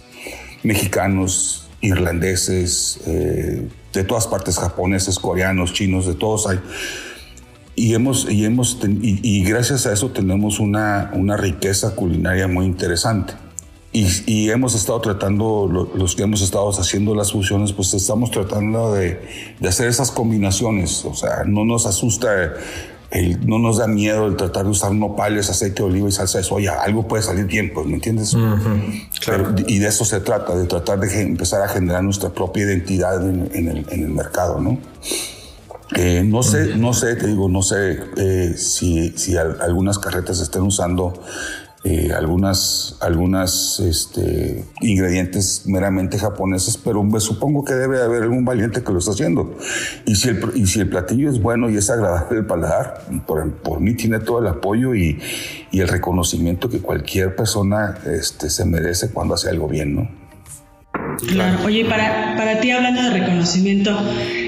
mexicanos, 0.68 1.68
irlandeses, 1.82 3.00
eh, 3.08 3.68
de 3.94 4.04
todas 4.04 4.28
partes, 4.28 4.58
japoneses, 4.58 5.18
coreanos, 5.20 5.74
chinos, 5.74 6.06
de 6.06 6.14
todos 6.14 6.48
hay. 6.48 6.60
Y, 7.76 7.94
hemos, 7.94 8.30
y, 8.30 8.44
hemos, 8.46 8.80
y, 8.84 9.44
gracias 9.44 9.86
a 9.86 9.94
eso 9.94 10.10
tenemos 10.10 10.60
una, 10.60 11.12
una 11.14 11.38
riqueza 11.38 11.96
culinaria 11.96 12.48
muy 12.48 12.66
interesante. 12.66 13.34
Y, 13.94 14.50
hemos 14.50 14.76
estado 14.76 15.00
tratando, 15.02 15.90
los 15.96 16.16
que 16.16 16.24
hemos 16.24 16.42
estado 16.42 16.70
haciendo 16.70 17.16
las 17.16 17.32
fusiones, 17.32 17.74
pues 17.74 17.94
estamos 17.96 18.30
tratando 18.30 18.94
de, 18.94 19.20
de 19.60 19.68
hacer 19.68 19.88
esas 19.88 20.12
combinaciones. 20.12 21.03
O 21.06 21.16
sea, 21.16 21.44
no 21.46 21.66
nos 21.66 21.88
asusta 21.88 22.53
no 23.46 23.59
nos 23.59 23.77
da 23.77 23.87
miedo 23.87 24.27
el 24.27 24.35
tratar 24.35 24.65
de 24.65 24.72
usar 24.72 24.93
nopales, 24.93 25.50
aceite 25.50 25.81
de 25.81 25.89
oliva 25.89 26.09
y 26.09 26.11
salsa 26.11 26.39
de 26.39 26.43
soya. 26.43 26.81
Algo 26.81 27.07
puede 27.07 27.24
salir 27.24 27.46
bien, 27.46 27.72
pues, 27.74 27.87
¿me 27.87 27.96
entiendes? 27.96 28.35
claro. 29.22 29.55
y 29.65 29.79
de 29.79 29.87
eso 29.87 30.03
se 30.05 30.20
trata, 30.20 30.55
de 30.55 30.65
tratar 30.65 31.00
de 31.00 31.22
empezar 31.22 31.61
a 31.61 31.70
generar 31.70 32.03
nuestra 32.03 32.29
propia 32.29 32.63
identidad 32.63 33.25
en, 33.25 33.85
el, 33.89 34.09
mercado, 34.09 34.59
¿no? 34.59 34.77
Eh, 35.96 36.24
no 36.25 36.43
sé, 36.43 36.75
no 36.75 36.93
sé, 36.93 37.15
te 37.15 37.27
digo, 37.27 37.48
no 37.48 37.61
sé 37.61 37.98
eh, 38.17 38.55
si, 38.57 39.17
si 39.17 39.37
algunas 39.37 40.00
carretas 40.00 40.41
estén 40.41 40.63
usando 40.63 41.13
eh, 41.83 42.11
algunas, 42.11 42.98
algunas 43.01 43.79
este, 43.79 44.66
ingredientes 44.81 45.63
meramente 45.68 46.18
japoneses, 46.18 46.75
pero 46.75 47.03
me 47.03 47.20
supongo 47.20 47.63
que 47.63 47.74
debe 47.74 48.01
haber 48.01 48.24
algún 48.24 48.44
valiente 48.44 48.83
que 48.83 48.92
lo 48.92 48.98
está 48.98 49.11
haciendo. 49.11 49.55
Y 50.05 50.16
si 50.16 50.29
el, 50.29 50.40
y 50.55 50.66
si 50.66 50.79
el 50.79 50.90
platillo 50.90 51.29
es 51.29 51.40
bueno 51.40 51.70
y 51.70 51.77
es 51.77 51.90
agradable 51.90 52.40
el 52.40 52.46
paladar, 52.46 53.05
por, 53.27 53.51
por 53.53 53.79
mí 53.79 53.94
tiene 53.94 54.20
todo 54.20 54.40
el 54.40 54.48
apoyo 54.48 54.96
y, 54.96 55.20
y, 55.72 55.79
el 55.79 55.87
reconocimiento 55.87 56.68
que 56.68 56.79
cualquier 56.79 57.35
persona 57.35 57.98
este, 58.05 58.50
se 58.50 58.66
merece 58.66 59.11
cuando 59.11 59.35
hace 59.35 59.50
algo 59.50 59.68
bien, 59.68 59.96
¿no? 59.96 60.09
Claro. 61.27 61.59
Oye, 61.63 61.85
para, 61.85 62.35
para 62.35 62.59
ti, 62.59 62.72
hablando 62.72 63.03
de 63.03 63.11
reconocimiento, 63.11 63.96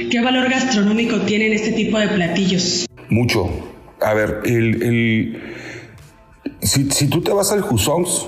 ¿qué 0.09 0.19
valor 0.21 0.49
gastronómico 0.49 1.21
tienen 1.21 1.53
este 1.53 1.73
tipo 1.73 1.99
de 1.99 2.07
platillos? 2.07 2.87
Mucho. 3.09 3.49
A 4.01 4.13
ver, 4.13 4.41
el, 4.45 4.81
el 4.81 5.58
si, 6.61 7.07
tú 7.07 7.21
te 7.21 7.31
vas 7.31 7.51
al 7.51 7.61
Jusons 7.61 8.27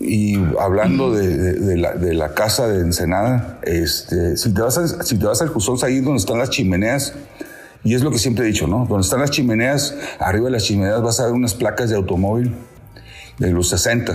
y 0.00 0.36
hablando 0.60 1.12
de, 1.12 1.76
la, 1.76 2.34
casa 2.34 2.68
de 2.68 2.80
Ensenada, 2.80 3.60
este, 3.62 4.36
si, 4.36 4.52
te 4.52 4.60
vas 4.60 4.96
si 5.02 5.18
te 5.18 5.26
vas 5.26 5.40
al 5.42 5.48
Jusons 5.48 5.84
ahí 5.84 6.00
donde 6.00 6.18
están 6.18 6.38
las 6.38 6.50
chimeneas, 6.50 7.14
y 7.84 7.94
es 7.94 8.02
lo 8.02 8.10
que 8.10 8.18
siempre 8.18 8.44
he 8.44 8.48
dicho, 8.48 8.66
¿no? 8.66 8.86
Donde 8.88 9.02
están 9.02 9.20
las 9.20 9.30
chimeneas, 9.30 9.94
arriba 10.18 10.46
de 10.46 10.52
las 10.52 10.64
chimeneas 10.64 11.02
vas 11.02 11.20
a 11.20 11.26
ver 11.26 11.34
unas 11.34 11.54
placas 11.54 11.90
de 11.90 11.96
automóvil 11.96 12.54
de 13.38 13.50
los 13.50 13.68
60. 13.68 14.14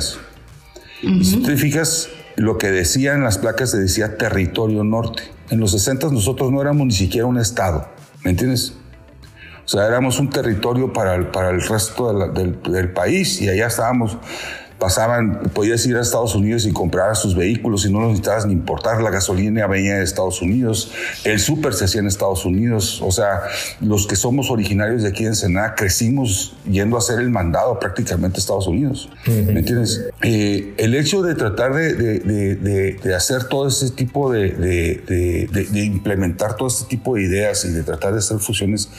Y 1.03 1.23
si 1.23 1.43
te 1.43 1.55
fijas, 1.55 2.09
lo 2.35 2.57
que 2.57 2.71
decían 2.71 3.23
las 3.23 3.37
placas 3.37 3.71
se 3.71 3.77
decía 3.77 4.17
territorio 4.17 4.83
norte. 4.83 5.23
En 5.49 5.59
los 5.59 5.71
60 5.71 6.09
nosotros 6.09 6.51
no 6.51 6.61
éramos 6.61 6.87
ni 6.87 6.93
siquiera 6.93 7.27
un 7.27 7.37
estado, 7.37 7.87
¿me 8.23 8.31
entiendes? 8.31 8.73
O 9.69 9.71
sea, 9.71 9.85
éramos 9.85 10.19
un 10.19 10.31
territorio 10.31 10.91
para 10.91 11.13
el, 11.13 11.27
para 11.27 11.51
el 11.51 11.61
resto 11.61 12.11
del, 12.11 12.59
del, 12.63 12.91
país 12.91 13.39
y 13.39 13.49
allá 13.49 13.67
estábamos 13.67 14.17
pasaban, 14.79 15.51
podías 15.53 15.85
ir 15.85 15.97
a 15.97 16.01
Estados 16.01 16.33
Unidos 16.35 16.65
y 16.65 16.71
comprar 16.71 17.15
sus 17.15 17.35
vehículos 17.35 17.85
y 17.85 17.91
no 17.91 18.01
necesitabas 18.01 18.45
ni 18.45 18.53
importar, 18.53 19.01
la 19.01 19.09
gasolina 19.09 19.67
venía 19.67 19.97
de 19.97 20.03
Estados 20.03 20.41
Unidos, 20.41 20.91
el 21.25 21.39
súper 21.39 21.73
se 21.73 21.85
hacía 21.85 22.01
en 22.01 22.07
Estados 22.07 22.45
Unidos, 22.45 23.01
o 23.01 23.11
sea, 23.11 23.41
los 23.81 24.07
que 24.07 24.15
somos 24.15 24.49
originarios 24.49 25.03
de 25.03 25.09
aquí 25.09 25.23
en 25.23 25.29
Ensenada 25.29 25.75
crecimos 25.75 26.55
yendo 26.69 26.95
a 26.95 26.99
hacer 26.99 27.19
el 27.19 27.29
mandado 27.29 27.77
prácticamente 27.79 28.37
a 28.37 28.39
Estados 28.39 28.67
Unidos, 28.67 29.09
¿me 29.25 29.59
entiendes? 29.59 30.09
Eh, 30.21 30.73
el 30.77 30.95
hecho 30.95 31.21
de 31.21 31.35
tratar 31.35 31.73
de, 31.73 31.93
de, 31.93 32.95
de, 33.03 33.15
hacer 33.15 33.45
todo 33.45 33.67
ese 33.67 33.91
tipo 33.91 34.31
de, 34.31 34.51
de 34.51 35.83
implementar 35.83 36.55
todo 36.55 36.69
este 36.69 36.85
tipo 36.85 37.15
de 37.15 37.23
ideas 37.23 37.65
y 37.65 37.69
de 37.69 37.83
tratar 37.83 38.13
de 38.13 38.19
hacer 38.19 38.39
fusiones, 38.39 38.89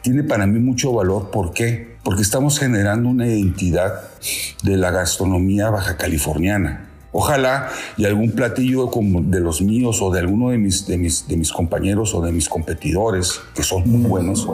tiene 0.00 0.22
para 0.22 0.46
mí 0.46 0.58
mucho 0.58 0.92
valor, 0.92 1.30
¿por 1.30 1.52
qué? 1.52 1.96
porque 2.06 2.22
estamos 2.22 2.60
generando 2.60 3.08
una 3.08 3.26
identidad 3.26 4.00
de 4.62 4.76
la 4.76 4.90
gastronomía 4.90 5.70
baja 5.70 5.96
californiana. 5.96 6.88
Ojalá 7.12 7.70
y 7.96 8.04
algún 8.04 8.32
platillo 8.32 8.90
de 8.92 9.40
los 9.40 9.62
míos 9.62 10.02
o 10.02 10.10
de 10.10 10.20
alguno 10.20 10.50
de 10.50 10.58
mis, 10.58 10.86
de 10.86 10.98
mis, 10.98 11.26
de 11.26 11.36
mis 11.36 11.50
compañeros 11.50 12.14
o 12.14 12.20
de 12.20 12.30
mis 12.30 12.48
competidores, 12.48 13.40
que 13.54 13.62
son 13.62 13.88
muy 13.88 14.08
buenos, 14.08 14.46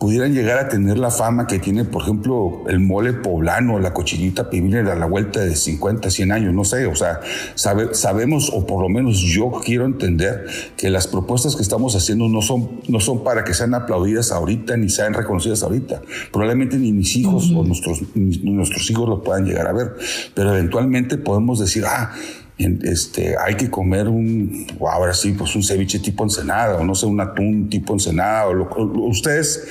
pudieran 0.00 0.32
llegar 0.32 0.58
a 0.58 0.68
tener 0.70 0.98
la 0.98 1.10
fama 1.10 1.46
que 1.46 1.58
tiene, 1.58 1.84
por 1.84 2.02
ejemplo, 2.02 2.64
el 2.68 2.80
mole 2.80 3.12
poblano, 3.12 3.78
la 3.78 3.92
cochinita 3.92 4.48
pibil 4.48 4.78
a 4.78 4.94
la 4.94 5.04
vuelta 5.04 5.40
de 5.40 5.54
50, 5.54 6.08
100 6.10 6.32
años, 6.32 6.54
no 6.54 6.64
sé, 6.64 6.86
o 6.86 6.94
sea, 6.94 7.20
sabemos, 7.54 8.50
o 8.54 8.66
por 8.66 8.80
lo 8.80 8.88
menos 8.88 9.18
yo 9.18 9.52
quiero 9.62 9.84
entender 9.84 10.46
que 10.78 10.88
las 10.88 11.06
propuestas 11.06 11.54
que 11.54 11.60
estamos 11.60 11.94
haciendo 11.96 12.28
no 12.28 12.40
son, 12.40 12.80
no 12.88 12.98
son 12.98 13.22
para 13.22 13.44
que 13.44 13.52
sean 13.52 13.74
aplaudidas 13.74 14.32
ahorita 14.32 14.78
ni 14.78 14.88
sean 14.88 15.12
reconocidas 15.12 15.62
ahorita. 15.62 16.00
Probablemente 16.32 16.78
ni 16.78 16.92
mis 16.92 17.14
hijos 17.16 17.52
o 17.54 17.62
nuestros, 17.62 18.00
nuestros 18.14 18.90
hijos 18.90 19.06
lo 19.06 19.22
puedan 19.22 19.44
llegar 19.44 19.66
a 19.66 19.72
ver, 19.74 19.96
pero 20.34 20.54
eventualmente 20.54 21.18
podemos 21.18 21.60
decir, 21.60 21.84
ah, 21.86 22.14
este, 22.82 23.36
hay 23.38 23.54
que 23.54 23.70
comer 23.70 24.08
un, 24.08 24.66
ahora 24.80 25.14
sí, 25.14 25.32
pues 25.32 25.54
un 25.56 25.62
ceviche 25.62 25.98
tipo 25.98 26.24
ensenada, 26.24 26.76
o 26.76 26.84
no 26.84 26.94
sé, 26.94 27.06
un 27.06 27.20
atún 27.20 27.68
tipo 27.70 27.92
ensenada, 27.92 28.48
o, 28.48 29.08
ustedes, 29.08 29.66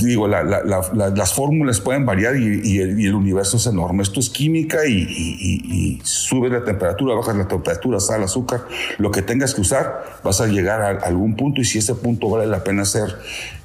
digo, 0.00 0.26
las 0.26 1.34
fórmulas 1.34 1.80
pueden 1.80 2.04
variar 2.04 2.36
y, 2.36 2.78
el, 2.78 3.14
universo 3.14 3.56
es 3.56 3.66
enorme. 3.66 4.02
Esto 4.02 4.20
es 4.20 4.30
química 4.30 4.86
y, 4.86 6.00
sube 6.02 6.48
la 6.48 6.64
temperatura, 6.64 7.14
baja 7.14 7.32
la 7.32 7.48
temperatura, 7.48 8.00
sal, 8.00 8.22
azúcar, 8.22 8.62
lo 8.98 9.10
que 9.10 9.22
tengas 9.22 9.54
que 9.54 9.60
usar, 9.60 10.20
vas 10.24 10.40
a 10.40 10.46
llegar 10.46 10.82
a 10.82 11.06
algún 11.06 11.36
punto 11.36 11.60
y 11.60 11.64
si 11.64 11.78
ese 11.78 11.94
punto 11.94 12.28
vale 12.28 12.46
la 12.46 12.64
pena 12.64 12.84
ser 12.84 13.16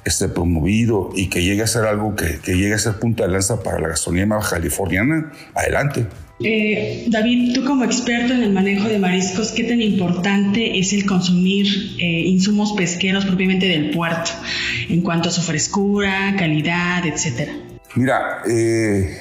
este, 0.04 0.28
promovido 0.28 1.10
y 1.14 1.28
que 1.28 1.42
llegue 1.42 1.62
a 1.62 1.66
ser 1.66 1.84
algo 1.84 2.14
que, 2.14 2.38
que 2.38 2.56
llegue 2.56 2.74
a 2.74 2.78
ser 2.78 2.94
punta 2.94 3.24
de 3.24 3.30
lanza 3.30 3.62
para 3.62 3.78
la 3.80 3.88
gastronomía 3.88 4.38
californiana, 4.48 5.32
adelante. 5.54 6.06
Eh, 6.44 7.04
David, 7.08 7.54
tú 7.54 7.64
como 7.64 7.84
experto 7.84 8.32
en 8.32 8.42
el 8.42 8.52
manejo 8.52 8.88
de 8.88 8.98
mariscos, 8.98 9.52
¿qué 9.52 9.64
tan 9.64 9.80
importante 9.80 10.78
es 10.78 10.92
el 10.92 11.06
consumir 11.06 11.66
eh, 11.98 12.22
insumos 12.26 12.72
pesqueros 12.72 13.24
propiamente 13.24 13.66
del 13.66 13.90
puerto 13.90 14.30
en 14.88 15.02
cuanto 15.02 15.28
a 15.28 15.32
su 15.32 15.40
frescura, 15.42 16.34
calidad, 16.38 17.06
etcétera? 17.06 17.52
Mira, 17.94 18.42
eh, 18.48 19.18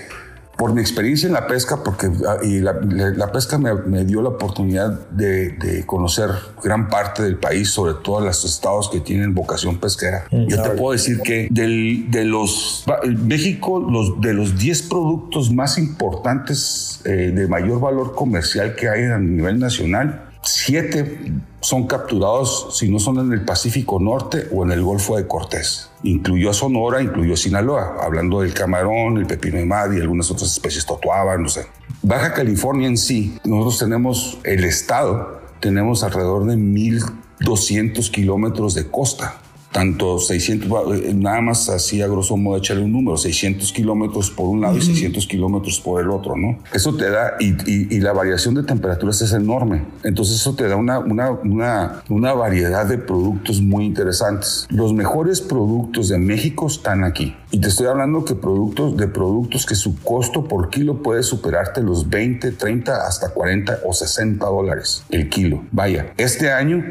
por 0.57 0.73
mi 0.73 0.81
experiencia 0.81 1.27
en 1.27 1.33
la 1.33 1.47
pesca, 1.47 1.83
porque 1.83 2.07
ah, 2.27 2.37
y 2.43 2.59
la, 2.59 3.31
pesca 3.31 3.57
me, 3.57 4.05
dio 4.05 4.21
la 4.21 4.29
oportunidad 4.29 5.07
de, 5.09 5.83
conocer 5.85 6.29
gran 6.63 6.89
parte 6.89 7.23
del 7.23 7.37
país, 7.37 7.69
sobre 7.69 7.95
todo 7.95 8.21
los 8.21 8.45
estados 8.45 8.89
que 8.89 8.99
tienen 8.99 9.33
vocación 9.33 9.79
pesquera. 9.79 10.25
Mm, 10.31 10.47
Yo 10.47 10.61
te 10.61 10.69
puedo 10.71 10.91
decir 10.91 11.21
que 11.21 11.47
de 11.51 12.25
los 12.25 12.85
México, 13.25 13.79
los, 13.79 14.21
de 14.21 14.33
los 14.33 14.57
10 14.57 14.83
productos 14.83 15.51
más 15.51 15.77
importantes 15.77 17.01
eh, 17.05 17.31
de 17.33 17.47
mayor 17.47 17.79
valor 17.79 18.13
comercial 18.13 18.75
que 18.75 18.89
hay 18.89 19.03
a 19.05 19.17
nivel 19.17 19.59
nacional, 19.59 20.31
siete 20.43 21.34
son 21.60 21.88
capturados 21.88 22.77
si 22.77 22.89
no 22.89 22.99
son 22.99 23.19
en 23.19 23.34
el 23.34 23.45
Pacífico 23.45 23.99
Norte 23.99 24.47
o 24.51 24.63
en 24.63 24.71
el 24.71 24.82
Golfo 24.82 25.17
de 25.17 25.27
Cortés. 25.27 25.89
Incluyó 26.04 26.49
a 26.49 26.54
Sonora, 26.54 27.01
incluyó 27.01 27.34
a 27.34 27.38
Sinaloa, 27.38 27.97
hablando 28.01 28.41
del 28.41 28.54
camarón, 28.54 29.17
el 29.17 29.27
pepino 29.27 29.58
de 29.58 29.65
mar 29.65 29.93
y 29.93 29.99
algunas 29.99 30.32
otras 30.32 30.51
especies, 30.51 30.86
totuaba, 30.86 31.38
no 31.38 31.49
sé. 31.49 31.67
Baja 32.01 32.34
California 32.34 32.88
en 32.88 32.97
sí, 32.97 33.38
nosotros 33.43 33.77
tenemos 33.77 34.39
el 34.43 34.63
estado, 34.63 35.41
tenemos 35.60 36.04
alrededor 36.04 36.45
de 36.47 36.56
1.200 36.56 38.10
kilómetros 38.10 38.73
de 38.73 38.88
costa 38.89 39.41
tanto 39.71 40.19
600, 40.19 40.69
eh, 41.03 41.13
nada 41.13 41.41
más 41.41 41.69
así 41.69 42.01
a 42.01 42.07
grosso 42.07 42.36
modo 42.38 42.57
echarle 42.57 42.84
un 42.84 42.91
número, 42.91 43.17
600 43.17 43.71
kilómetros 43.71 44.29
por 44.29 44.47
un 44.47 44.62
lado 44.62 44.77
y 44.77 44.81
600 44.81 45.25
kilómetros 45.27 45.79
por 45.79 46.01
el 46.01 46.10
otro, 46.10 46.36
¿no? 46.36 46.60
Eso 46.73 46.95
te 46.95 47.10
da, 47.10 47.36
y, 47.39 47.99
la 48.01 48.13
variación 48.13 48.55
de 48.55 48.63
temperaturas 48.63 49.21
es 49.21 49.31
enorme. 49.31 49.84
Entonces 50.03 50.36
eso 50.36 50.55
te 50.55 50.67
da 50.67 50.75
una, 50.75 50.99
una, 50.99 51.31
una, 51.31 52.03
una 52.10 52.34
variedad 52.34 52.86
de 52.86 52.97
productos 52.97 53.62
muy 53.62 53.86
interesantes. 53.86 54.67
Los 54.69 54.93
mejores 54.93 55.39
productos 55.39 56.10
de 56.10 56.17
México 56.17 56.67
están 56.67 57.03
aquí. 57.03 57.36
Y 57.51 57.60
te 57.60 57.67
estoy 57.67 57.88
hablando 57.88 58.25
que 58.25 58.34
productos, 58.34 58.97
de 58.97 59.07
productos 59.07 59.65
que 59.65 59.75
su 59.75 59.99
costo 60.01 60.45
por 60.45 60.69
kilo 60.69 61.03
puede 61.03 61.21
superarte 61.21 61.81
los 61.81 62.10
20, 62.10 62.51
30, 62.53 63.07
hasta 63.07 63.29
40 63.29 63.79
o 63.86 63.93
60 63.93 64.45
dólares 64.45 65.03
el 65.10 65.29
kilo. 65.29 65.63
Vaya, 65.71 66.13
este 66.17 66.51
año 66.51 66.84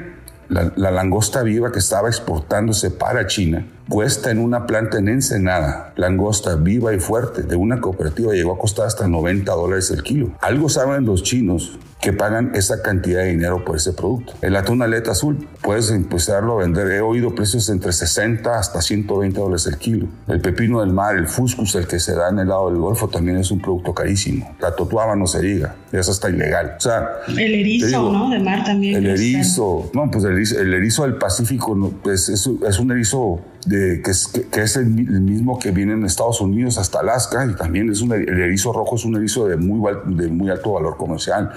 la, 0.51 0.91
langosta 0.91 1.43
viva 1.43 1.73
que 1.73 1.79
estaba 1.79 2.09
exportándose 2.09 2.91
para 2.91 3.27
China 3.27 3.65
puesta 3.91 4.31
en 4.31 4.39
una 4.39 4.67
planta 4.67 4.99
en 4.99 5.09
Ensenada, 5.09 5.93
langosta 5.97 6.55
viva 6.55 6.95
y 6.95 7.01
fuerte 7.01 7.43
de 7.43 7.57
una 7.57 7.81
cooperativa 7.81 8.33
llegó 8.33 8.55
a 8.55 8.59
costar 8.59 8.87
hasta 8.87 9.09
90 9.09 9.53
dólares 9.53 9.91
el 9.91 10.05
kilo. 10.05 10.31
Algo 10.41 10.69
saben 10.69 11.05
los 11.05 11.25
chinos 11.25 11.79
que 12.01 12.13
pagan 12.15 12.53
esa 12.55 12.83
cantidad 12.83 13.23
de 13.23 13.31
dinero 13.31 13.63
por 13.65 13.77
ese 13.77 13.93
producto. 13.93 14.33
El 14.41 14.57
atún 14.57 14.81
aleta 14.81 15.11
azul, 15.11 15.49
puedes 15.61 15.91
empezarlo 15.91 16.55
a 16.55 16.63
vender. 16.63 16.91
He 16.91 17.01
oído 17.01 17.35
precios 17.35 17.69
entre 17.69 17.93
60 17.93 18.59
hasta 18.59 18.81
120 18.81 19.39
dólares 19.39 19.67
el 19.67 19.77
kilo. 19.77 20.07
El 20.29 20.41
pepino 20.41 20.81
del 20.81 20.93
mar, 20.93 21.17
el 21.17 21.27
fuscus, 21.27 21.75
el 21.75 21.87
que 21.87 21.99
se 21.99 22.15
da 22.15 22.31
en 22.31 22.39
el 22.39 22.49
lado 22.49 22.71
del 22.71 22.79
Golfo, 22.79 23.09
también 23.09 23.37
es 23.37 23.51
un 23.51 23.61
producto 23.61 23.93
carísimo. 23.93 24.55
La 24.61 24.75
totuaba 24.75 25.15
no 25.15 25.27
se 25.27 25.43
diga, 25.43 25.75
esa 25.93 26.13
está 26.13 26.31
ilegal. 26.31 26.77
O 26.79 26.81
sea, 26.81 27.07
el 27.29 27.39
erizo, 27.39 28.11
¿no? 28.11 28.31
De 28.31 28.39
mar 28.39 28.65
también. 28.65 28.97
El 28.97 29.07
erizo, 29.09 29.91
no, 29.93 30.11
pues 30.11 30.25
el 30.25 30.73
erizo, 30.73 31.03
del 31.03 31.17
Pacífico 31.17 31.77
pues 32.03 32.29
es, 32.31 32.49
es 32.67 32.79
un 32.79 32.93
erizo 32.93 33.41
de, 33.67 34.03
que, 34.03 34.11
es, 34.11 34.29
que, 34.29 34.63
es 34.63 34.77
el, 34.77 34.87
mismo 34.87 35.59
que 35.59 35.71
viene 35.71 35.93
en 35.93 36.05
Estados 36.05 36.41
Unidos 36.41 36.79
hasta 36.79 37.01
Alaska 37.01 37.47
y 37.47 37.55
también 37.55 37.91
es 37.91 38.01
un, 38.01 38.13
el 38.13 38.41
erizo 38.41 38.73
rojo 38.73 38.97
es 38.97 39.05
un 39.05 39.17
erizo 39.17 39.47
de 39.47 39.57
muy, 39.57 39.81
de 40.07 40.29
muy 40.29 40.51
alto 40.51 40.73
valor 40.73 40.97
comercial 40.97 41.53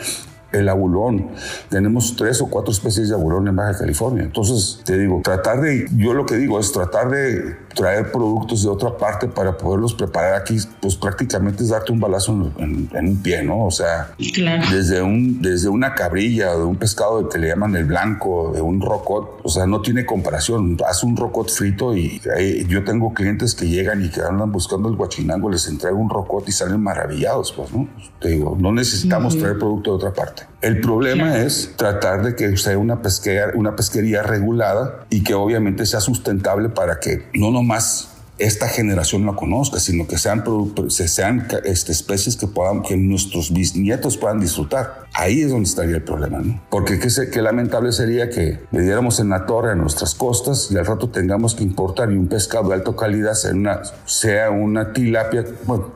el 0.54 0.70
abulón. 0.70 1.30
Tenemos 1.70 2.16
tres 2.16 2.42
o 2.42 2.48
cuatro 2.48 2.72
especies 2.72 3.10
de 3.10 3.16
abulón 3.16 3.48
en 3.48 3.56
Baja 3.56 3.78
California. 3.78 4.24
Entonces, 4.24 4.82
te 4.86 4.98
digo, 4.98 5.20
tratar 5.24 5.62
de, 5.62 5.88
yo 5.98 6.14
lo 6.14 6.26
que 6.26 6.36
digo 6.38 6.60
es 6.60 6.72
tratar 6.72 7.10
de 7.10 7.58
traer 7.74 8.12
productos 8.12 8.64
de 8.64 8.70
otra 8.70 8.98
parte 8.98 9.28
para 9.28 9.58
poderlos 9.58 9.94
preparar 9.94 10.36
aquí, 10.36 10.58
pues 10.82 10.96
prácticamente 10.96 11.64
es 11.64 11.70
darte 11.70 11.92
un 11.92 12.00
balazo 12.00 12.52
en, 12.58 12.90
un 12.94 13.18
pie, 13.18 13.44
¿no? 13.44 13.66
O 13.66 13.72
sea, 13.72 14.14
desde, 14.18 15.02
un, 15.02 15.42
desde 15.42 15.70
una 15.70 15.94
cabrilla, 15.96 16.56
de 16.56 16.64
un 16.64 16.76
pescado 16.76 17.28
que 17.30 17.38
le 17.38 17.48
llaman 17.48 17.76
el 17.76 17.86
blanco, 17.86 18.52
de 18.54 18.62
un 18.62 18.82
rocot, 18.82 19.42
o 19.44 19.50
sea, 19.50 19.66
no 19.66 19.82
tiene 19.82 20.06
comparación. 20.06 20.78
Haz 20.88 21.04
un 21.04 21.16
rocot 21.18 21.50
frito 21.50 21.96
y 21.96 22.22
yo 22.68 22.84
tengo 22.84 23.14
clientes 23.14 23.56
que 23.56 23.68
llegan 23.68 24.04
y 24.04 24.10
que 24.10 24.22
andan 24.22 24.52
buscando 24.52 24.90
el 24.90 24.96
guachinango, 24.96 25.50
les 25.50 25.68
entrego 25.68 25.98
un 25.98 26.10
rocot 26.10 26.48
y 26.48 26.52
salen 26.52 26.82
maravillados, 26.82 27.52
pues, 27.52 27.72
¿no? 27.72 27.88
Te 28.20 28.30
digo, 28.30 28.58
no 28.60 28.72
necesitamos 28.72 29.38
traer 29.38 29.58
producto 29.58 29.92
de 29.92 29.96
otra 29.98 30.14
parte. 30.14 30.44
El 30.62 30.80
problema 30.80 31.40
es 31.40 31.74
tratar 31.76 32.24
de 32.24 32.36
que 32.36 32.56
sea 32.56 32.78
una 32.78 33.02
pesquería, 33.02 33.48
una 33.54 33.76
pesquería 33.76 34.24
regulada 34.24 35.06
y 35.10 35.22
que 35.22 35.34
obviamente 35.34 35.86
sea 35.86 36.00
sustentable 36.00 36.70
para 36.70 37.02
que 37.02 37.28
no 37.34 37.52
nomás 37.64 38.10
esta 38.40 38.68
generación 38.68 39.26
lo 39.26 39.36
conozca, 39.36 39.80
sino 39.80 40.08
que 40.08 40.18
sean, 40.18 40.44
sean 40.90 41.48
este, 41.66 41.92
especies 41.92 42.36
que, 42.36 42.48
puedan, 42.48 42.82
que 42.82 42.98
nuestros 42.98 43.54
bisnietos 43.54 44.18
puedan 44.18 44.40
disfrutar. 44.40 45.04
Ahí 45.14 45.42
es 45.42 45.52
donde 45.52 45.70
estaría 45.70 45.98
el 45.98 46.04
problema, 46.04 46.40
¿no? 46.40 46.60
Porque 46.72 46.98
qué, 46.98 47.10
qué 47.32 47.42
lamentable 47.44 47.92
sería 47.92 48.30
que 48.32 48.60
le 48.72 48.82
diéramos 48.82 49.20
en 49.20 49.30
la 49.30 49.46
torre 49.46 49.72
a 49.72 49.76
nuestras 49.76 50.16
costas 50.16 50.70
y 50.72 50.78
al 50.78 50.86
rato 50.86 51.10
tengamos 51.10 51.54
que 51.54 51.64
importar 51.64 52.12
y 52.12 52.16
un 52.16 52.28
pescado 52.28 52.70
de 52.70 52.76
alta 52.76 52.96
calidad 52.96 53.34
sea 53.36 53.52
una, 53.54 53.82
sea 54.06 54.50
una 54.50 54.94
tilapia, 54.94 55.46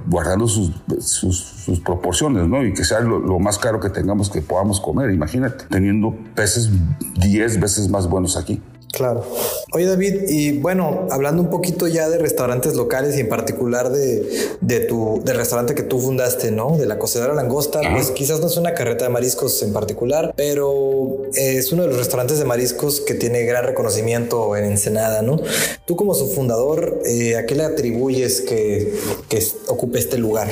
guardando 0.05 0.47
sus, 0.47 0.73
sus, 0.99 1.79
proporciones, 1.83 2.47
¿no? 2.47 2.63
Y 2.63 2.73
que 2.73 2.85
sea 2.85 2.99
lo, 2.99 3.19
lo, 3.19 3.39
más 3.39 3.57
caro 3.57 3.79
que 3.79 3.89
tengamos 3.89 4.29
que 4.29 4.41
podamos 4.41 4.79
comer, 4.79 5.09
imagínate, 5.11 5.65
teniendo 5.69 6.15
peces 6.35 6.69
10 7.19 7.59
veces 7.59 7.89
más 7.89 8.07
buenos 8.07 8.37
aquí. 8.37 8.61
Claro. 8.91 9.23
Oye 9.73 9.85
David, 9.85 10.29
y 10.29 10.57
bueno, 10.57 11.07
hablando 11.11 11.41
un 11.41 11.49
poquito 11.49 11.87
ya 11.87 12.09
de 12.09 12.17
restaurantes 12.17 12.73
locales 12.75 13.17
y 13.17 13.19
en 13.19 13.29
particular 13.29 13.91
de, 13.91 14.27
de 14.61 14.79
tu 14.79 15.21
del 15.23 15.35
restaurante 15.35 15.75
que 15.75 15.83
tú 15.83 15.99
fundaste, 15.99 16.51
¿no? 16.51 16.77
De 16.77 16.85
la 16.85 16.97
Cocedera 16.97 17.33
Langosta, 17.33 17.81
pues 17.93 18.11
quizás 18.11 18.39
no 18.39 18.47
es 18.47 18.57
una 18.57 18.73
carreta 18.73 19.05
de 19.05 19.09
mariscos 19.09 19.61
en 19.61 19.73
particular, 19.73 20.33
pero 20.35 21.23
es 21.33 21.71
uno 21.71 21.83
de 21.83 21.89
los 21.89 21.97
restaurantes 21.97 22.39
de 22.39 22.45
mariscos 22.45 23.01
que 23.01 23.13
tiene 23.13 23.43
gran 23.43 23.65
reconocimiento 23.65 24.55
en 24.55 24.65
Ensenada, 24.65 25.21
¿no? 25.21 25.37
Tú 25.85 25.95
como 25.95 26.13
su 26.13 26.27
fundador, 26.27 27.01
eh, 27.05 27.35
¿a 27.35 27.45
qué 27.45 27.55
le 27.55 27.63
atribuyes 27.65 28.41
que, 28.41 28.93
que 29.29 29.45
ocupe 29.67 29.99
este 29.99 30.17
lugar? 30.17 30.47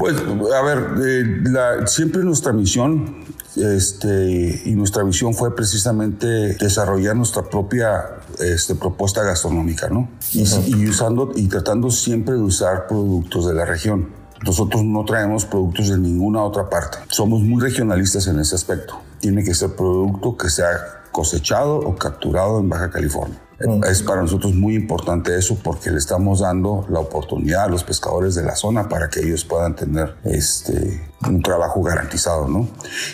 Pues, 0.00 0.16
a 0.16 0.62
ver, 0.62 0.94
eh, 1.04 1.86
siempre 1.86 2.24
nuestra 2.24 2.54
misión 2.54 3.22
este, 3.54 4.62
y 4.64 4.74
nuestra 4.74 5.02
visión 5.02 5.34
fue 5.34 5.54
precisamente 5.54 6.54
desarrollar 6.54 7.14
nuestra 7.16 7.42
propia 7.42 8.16
este, 8.38 8.74
propuesta 8.74 9.22
gastronómica, 9.22 9.90
¿no? 9.90 10.08
Y, 10.32 10.88
usando 10.88 11.32
y 11.36 11.48
tratando 11.48 11.90
siempre 11.90 12.34
de 12.34 12.40
usar 12.40 12.86
productos 12.86 13.46
de 13.46 13.52
la 13.52 13.66
región. 13.66 14.08
Nosotros 14.42 14.82
no 14.84 15.04
traemos 15.04 15.44
productos 15.44 15.90
de 15.90 15.98
ninguna 15.98 16.42
otra 16.44 16.70
parte. 16.70 16.96
Somos 17.08 17.42
muy 17.42 17.60
regionalistas 17.60 18.26
en 18.26 18.38
ese 18.38 18.54
aspecto. 18.54 18.98
Tiene 19.18 19.44
que 19.44 19.52
ser 19.52 19.76
producto 19.76 20.34
que 20.38 20.48
sea 20.48 20.70
cosechado 21.12 21.76
o 21.76 21.94
capturado 21.94 22.58
en 22.58 22.70
Baja 22.70 22.88
California. 22.88 23.38
Mm. 23.60 23.84
Es 23.84 24.02
para 24.02 24.22
nosotros 24.22 24.54
muy 24.54 24.74
importante 24.74 25.36
eso 25.36 25.58
porque 25.62 25.90
le 25.90 25.98
estamos 25.98 26.40
dando 26.40 26.86
la 26.88 26.98
oportunidad 26.98 27.64
a 27.64 27.68
los 27.68 27.84
pescadores 27.84 28.34
de 28.34 28.42
la 28.42 28.56
zona 28.56 28.88
para 28.88 29.10
que 29.10 29.20
ellos 29.20 29.44
puedan 29.44 29.76
tener 29.76 30.16
este, 30.24 31.02
un 31.28 31.42
trabajo 31.42 31.82
garantizado, 31.82 32.48
¿no? 32.48 32.68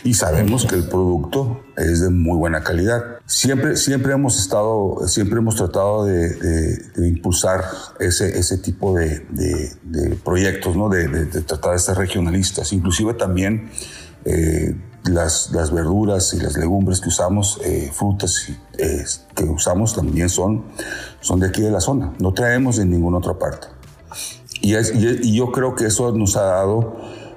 Y 0.05 0.15
sabemos 0.15 0.65
que 0.65 0.77
el 0.77 0.89
producto 0.89 1.63
es 1.77 2.01
de 2.01 2.11
muy 2.11 2.39
buena 2.39 2.63
calidad. 2.63 3.03
Siempre, 3.27 3.77
siempre 3.77 4.13
hemos 4.13 4.39
estado, 4.39 5.09
siempre 5.09 5.39
hemos 5.39 5.57
tratado 5.57 6.05
de, 6.05 6.79
impulsar 6.97 7.65
ese, 7.99 8.39
ese 8.39 8.59
tipo 8.59 8.95
de, 8.95 9.27
proyectos, 10.25 10.77
¿no? 10.77 10.89
De, 10.89 11.27
tratar 11.43 11.73
de 11.73 11.81
ser 11.81 11.97
regionalistas. 11.97 12.73
Inclusive 12.73 13.15
también 13.15 13.69
eh, 14.25 14.77
las, 15.09 15.51
las, 15.53 15.73
verduras 15.73 16.35
y 16.35 16.41
las 16.41 16.57
legumbres 16.57 17.01
que 17.01 17.09
usamos, 17.09 17.61
eh, 17.65 17.91
frutas 17.93 18.49
eh, 18.79 19.05
que 19.35 19.45
usamos 19.45 19.95
también 19.95 20.29
son, 20.29 20.65
son 21.21 21.41
de 21.41 21.49
aquí 21.49 21.63
de 21.63 21.71
la 21.71 21.81
zona. 21.81 22.13
No 22.19 22.33
traemos 22.33 22.77
de 22.77 22.87
ninguna 22.87 23.19
otra 23.19 23.39
parte. 23.39 23.69
Y, 24.61 24.75
y 24.77 25.35
yo 25.35 25.53
creo 25.53 25.75
que 25.75 25.87
eso 25.87 26.13
nos 26.13 26.37
ha 26.37 26.43
dado 26.43 26.97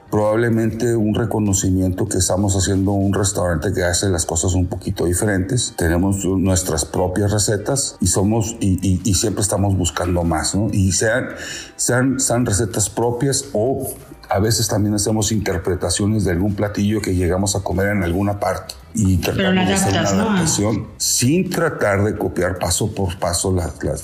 probablemente 0.10 0.95
un 0.95 1.13
reconocimiento 1.13 2.08
que 2.08 2.17
estamos 2.17 2.55
haciendo 2.55 2.91
un 2.91 3.13
restaurante 3.13 3.73
que 3.73 3.84
hace 3.84 4.10
las 4.10 4.25
cosas 4.25 4.53
un 4.53 4.67
poquito 4.67 5.05
diferentes. 5.05 5.73
Tenemos 5.77 6.25
nuestras 6.25 6.86
propias 6.86 7.32
recetas 7.32 7.97
y 8.01 8.08
somos 8.08 8.55
y, 8.60 9.01
y, 9.03 9.13
siempre 9.13 9.41
estamos 9.41 9.77
buscando 9.77 10.23
más, 10.23 10.55
¿no? 10.55 10.69
Y 10.71 10.91
sean, 10.93 11.29
sean, 11.75 12.19
sean 12.19 12.45
recetas 12.45 12.89
propias 12.89 13.45
o 13.53 13.88
a 14.29 14.39
veces 14.39 14.67
también 14.67 14.93
hacemos 14.93 15.31
interpretaciones 15.31 16.23
de 16.23 16.31
algún 16.31 16.53
platillo 16.55 17.01
que 17.01 17.15
llegamos 17.15 17.55
a 17.55 17.61
comer 17.61 17.89
en 17.89 18.03
alguna 18.03 18.39
parte 18.39 18.75
y 18.93 19.17
tratamos 19.17 19.67
de 19.67 19.73
hacer 19.73 19.91
una 19.91 20.09
adaptación 20.09 20.87
sin 20.97 21.49
tratar 21.49 22.03
de 22.03 22.17
copiar 22.17 22.59
paso 22.59 22.93
por 22.93 23.17
paso 23.19 23.55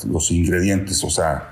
los 0.08 0.32
ingredientes, 0.32 1.04
o 1.04 1.10
sea, 1.10 1.52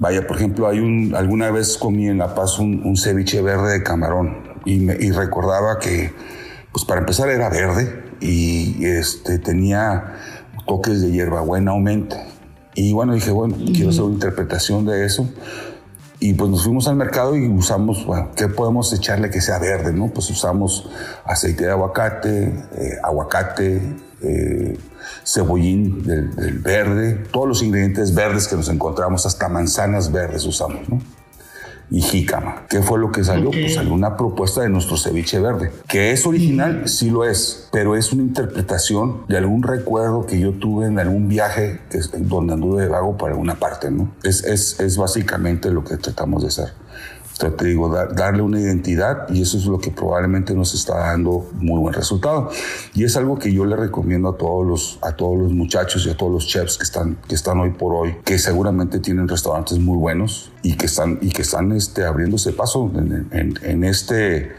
Vaya, 0.00 0.24
por 0.28 0.36
ejemplo, 0.36 0.68
hay 0.68 0.78
un, 0.78 1.12
alguna 1.16 1.50
vez 1.50 1.76
comí 1.76 2.06
en 2.06 2.18
La 2.18 2.32
Paz 2.32 2.60
un, 2.60 2.96
ceviche 2.96 3.42
verde 3.42 3.72
de 3.72 3.82
camarón 3.82 4.54
y, 4.64 4.76
me, 4.76 4.94
y, 4.94 5.10
recordaba 5.10 5.80
que, 5.80 6.12
pues 6.70 6.84
para 6.84 7.00
empezar 7.00 7.28
era 7.30 7.48
verde 7.48 8.04
y 8.20 8.84
este, 8.84 9.40
tenía 9.40 10.14
toques 10.68 11.00
de 11.00 11.10
hierbabuena 11.10 11.72
aumenta. 11.72 12.24
Y 12.76 12.92
bueno, 12.92 13.14
dije, 13.14 13.32
bueno, 13.32 13.56
quiero 13.74 13.90
hacer 13.90 14.02
una 14.02 14.14
interpretación 14.14 14.86
de 14.86 15.04
eso. 15.04 15.28
Y 16.20 16.34
pues 16.34 16.50
nos 16.50 16.64
fuimos 16.64 16.88
al 16.88 16.96
mercado 16.96 17.36
y 17.36 17.46
usamos, 17.46 18.04
bueno, 18.04 18.30
¿qué 18.34 18.48
podemos 18.48 18.92
echarle 18.92 19.30
que 19.30 19.40
sea 19.40 19.58
verde? 19.58 19.92
¿no? 19.92 20.08
Pues 20.08 20.28
usamos 20.30 20.90
aceite 21.24 21.64
de 21.64 21.70
aguacate, 21.70 22.44
eh, 22.46 22.98
aguacate, 23.04 23.96
eh, 24.20 24.78
cebollín 25.24 26.02
del, 26.02 26.58
verde, 26.58 27.14
todos 27.30 27.46
los 27.46 27.62
ingredientes 27.62 28.14
verdes 28.14 28.48
que 28.48 28.56
nos 28.56 28.68
encontramos, 28.68 29.26
hasta 29.26 29.48
manzanas 29.48 30.10
verdes 30.10 30.44
usamos, 30.44 30.88
¿no? 30.88 31.00
Y 31.90 32.02
jícama. 32.02 32.66
¿Qué 32.68 32.82
fue 32.82 32.98
lo 32.98 33.10
que 33.10 33.24
salió? 33.24 33.50
Pues 33.50 33.74
salió 33.74 33.94
una 33.94 34.16
propuesta 34.16 34.60
de 34.60 34.68
nuestro 34.68 34.96
ceviche 34.96 35.40
verde, 35.40 35.72
que 35.88 36.12
es 36.12 36.26
original, 36.26 36.88
sí 36.88 37.10
lo 37.10 37.24
es, 37.24 37.68
pero 37.72 37.96
es 37.96 38.12
una 38.12 38.22
interpretación 38.22 39.22
de 39.28 39.38
algún 39.38 39.62
recuerdo 39.62 40.26
que 40.26 40.38
yo 40.38 40.52
tuve 40.52 40.86
en 40.86 40.98
algún 40.98 41.28
viaje 41.28 41.80
que, 41.90 42.00
donde 42.18 42.54
anduve 42.54 42.82
de 42.82 42.88
vago 42.88 43.16
para 43.16 43.34
una 43.36 43.54
parte, 43.54 43.90
¿no? 43.90 44.12
Es, 44.22 44.44
es, 44.44 44.78
es 44.80 44.96
básicamente 44.96 45.70
lo 45.70 45.84
que 45.84 45.96
tratamos 45.96 46.42
de 46.42 46.48
hacer 46.48 46.87
te 47.38 47.66
digo, 47.66 47.88
darle 47.88 48.42
una 48.42 48.60
identidad 48.60 49.28
y 49.28 49.42
eso 49.42 49.58
es 49.58 49.66
lo 49.66 49.78
que 49.78 49.90
probablemente 49.90 50.54
nos 50.54 50.74
está 50.74 50.96
dando 50.96 51.48
muy 51.54 51.78
buen 51.80 51.94
resultado. 51.94 52.50
Y 52.94 53.04
es 53.04 53.16
algo 53.16 53.38
que 53.38 53.52
yo 53.52 53.64
le 53.64 53.76
recomiendo 53.76 54.30
a 54.30 54.36
todos 54.36 54.66
los, 54.66 54.98
a 55.02 55.12
todos 55.12 55.38
los 55.38 55.52
muchachos 55.52 56.04
y 56.06 56.10
a 56.10 56.16
todos 56.16 56.32
los 56.32 56.46
chefs 56.48 56.76
que 56.76 56.84
están, 56.84 57.16
que 57.28 57.36
están 57.36 57.60
hoy 57.60 57.70
por 57.70 57.94
hoy, 57.94 58.16
que 58.24 58.38
seguramente 58.38 58.98
tienen 58.98 59.28
restaurantes 59.28 59.78
muy 59.78 59.96
buenos 59.96 60.50
y 60.62 60.76
que 60.76 60.86
están, 60.86 61.18
y 61.22 61.30
que 61.30 61.42
están 61.42 61.70
este, 61.72 62.04
abriéndose 62.04 62.52
paso 62.52 62.90
en, 62.94 63.84
este 63.84 64.52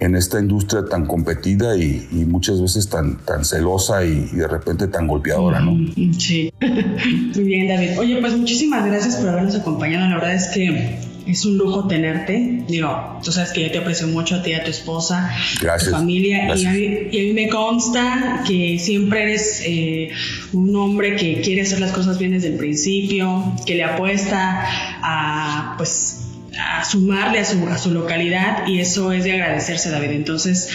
en 0.00 0.16
esta 0.16 0.40
industria 0.40 0.84
tan 0.84 1.06
competida 1.06 1.76
y, 1.76 2.26
muchas 2.26 2.60
veces 2.60 2.88
tan, 2.88 3.18
tan 3.18 3.44
celosa 3.44 4.04
y, 4.04 4.28
y, 4.32 4.36
de 4.36 4.48
repente 4.48 4.88
tan 4.88 5.06
golpeadora, 5.06 5.60
¿no? 5.60 5.72
Sí. 6.18 6.52
Muy 6.60 7.44
bien, 7.44 7.68
David. 7.68 7.98
Oye, 7.98 8.20
pues 8.20 8.36
muchísimas 8.36 8.84
gracias 8.86 9.16
por 9.16 9.28
habernos 9.28 9.54
acompañado. 9.54 10.08
La 10.08 10.16
verdad 10.16 10.34
es 10.34 10.48
que 10.48 11.13
es 11.26 11.44
un 11.44 11.56
lujo 11.56 11.86
tenerte. 11.86 12.64
Digo, 12.68 13.20
tú 13.22 13.32
sabes 13.32 13.50
que 13.50 13.62
yo 13.62 13.70
te 13.70 13.78
aprecio 13.78 14.06
mucho 14.08 14.36
a 14.36 14.42
ti, 14.42 14.52
a 14.52 14.64
tu 14.64 14.70
esposa, 14.70 15.30
a 15.68 15.78
tu 15.78 15.90
familia. 15.90 16.54
Y 16.56 16.66
a, 16.66 16.72
mí, 16.72 17.32
me 17.34 17.48
consta 17.48 18.42
que 18.46 18.78
siempre 18.78 19.22
eres 19.22 19.62
eh, 19.64 20.10
un 20.52 20.74
hombre 20.76 21.16
que 21.16 21.40
quiere 21.40 21.62
hacer 21.62 21.80
las 21.80 21.92
cosas 21.92 22.18
bien 22.18 22.32
desde 22.32 22.48
el 22.48 22.56
principio, 22.56 23.52
que 23.66 23.74
le 23.74 23.84
apuesta 23.84 24.66
a, 25.02 25.74
pues, 25.76 26.20
a 26.58 26.84
sumarle 26.84 27.40
a 27.40 27.44
su, 27.44 27.66
a 27.68 27.78
su 27.78 27.90
localidad 27.90 28.66
y 28.66 28.80
eso 28.80 29.12
es 29.12 29.24
de 29.24 29.32
agradecerse, 29.32 29.90
David. 29.90 30.10
Entonces, 30.10 30.68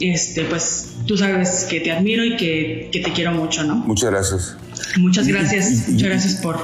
este, 0.00 0.44
pues 0.44 0.94
tú 1.06 1.16
sabes 1.16 1.66
que 1.68 1.80
te 1.80 1.92
admiro 1.92 2.24
y 2.24 2.36
que, 2.36 2.90
que 2.92 3.00
te 3.00 3.12
quiero 3.12 3.32
mucho, 3.32 3.64
¿no? 3.64 3.76
Muchas 3.76 4.10
gracias. 4.10 4.56
Muchas 4.98 5.26
gracias, 5.26 5.88
muchas 5.88 6.08
gracias 6.08 6.34
por, 6.34 6.58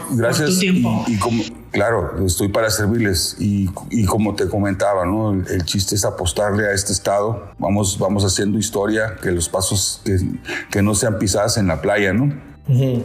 tu 0.47 0.59
tiempo. 0.59 1.05
Y, 1.07 1.17
como, 1.17 1.43
claro, 1.73 2.25
estoy 2.25 2.49
para 2.49 2.71
servirles 2.71 3.37
y, 3.41 3.69
y 3.91 4.05
como 4.05 4.35
te 4.35 4.49
comentaba, 4.49 5.05
¿no? 5.05 5.33
El, 5.33 5.65
chiste 5.65 5.95
es 5.95 6.05
apostarle 6.05 6.67
a 6.67 6.73
este 6.73 6.93
estado. 6.93 7.51
Vamos, 7.59 7.99
vamos 7.99 8.25
haciendo 8.25 8.59
historia, 8.59 9.17
que 9.21 9.33
los 9.33 9.49
pasos 9.49 10.01
que, 10.05 10.19
que 10.71 10.83
no 10.83 10.95
sean 10.95 11.19
pisadas 11.19 11.57
en 11.57 11.67
la 11.67 11.81
playa, 11.81 12.13
¿no? 12.13 12.33
y, 12.69 13.03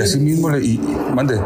así 0.00 0.20
mismo, 0.20 0.56
y, 0.56 0.78
mande. 1.12 1.40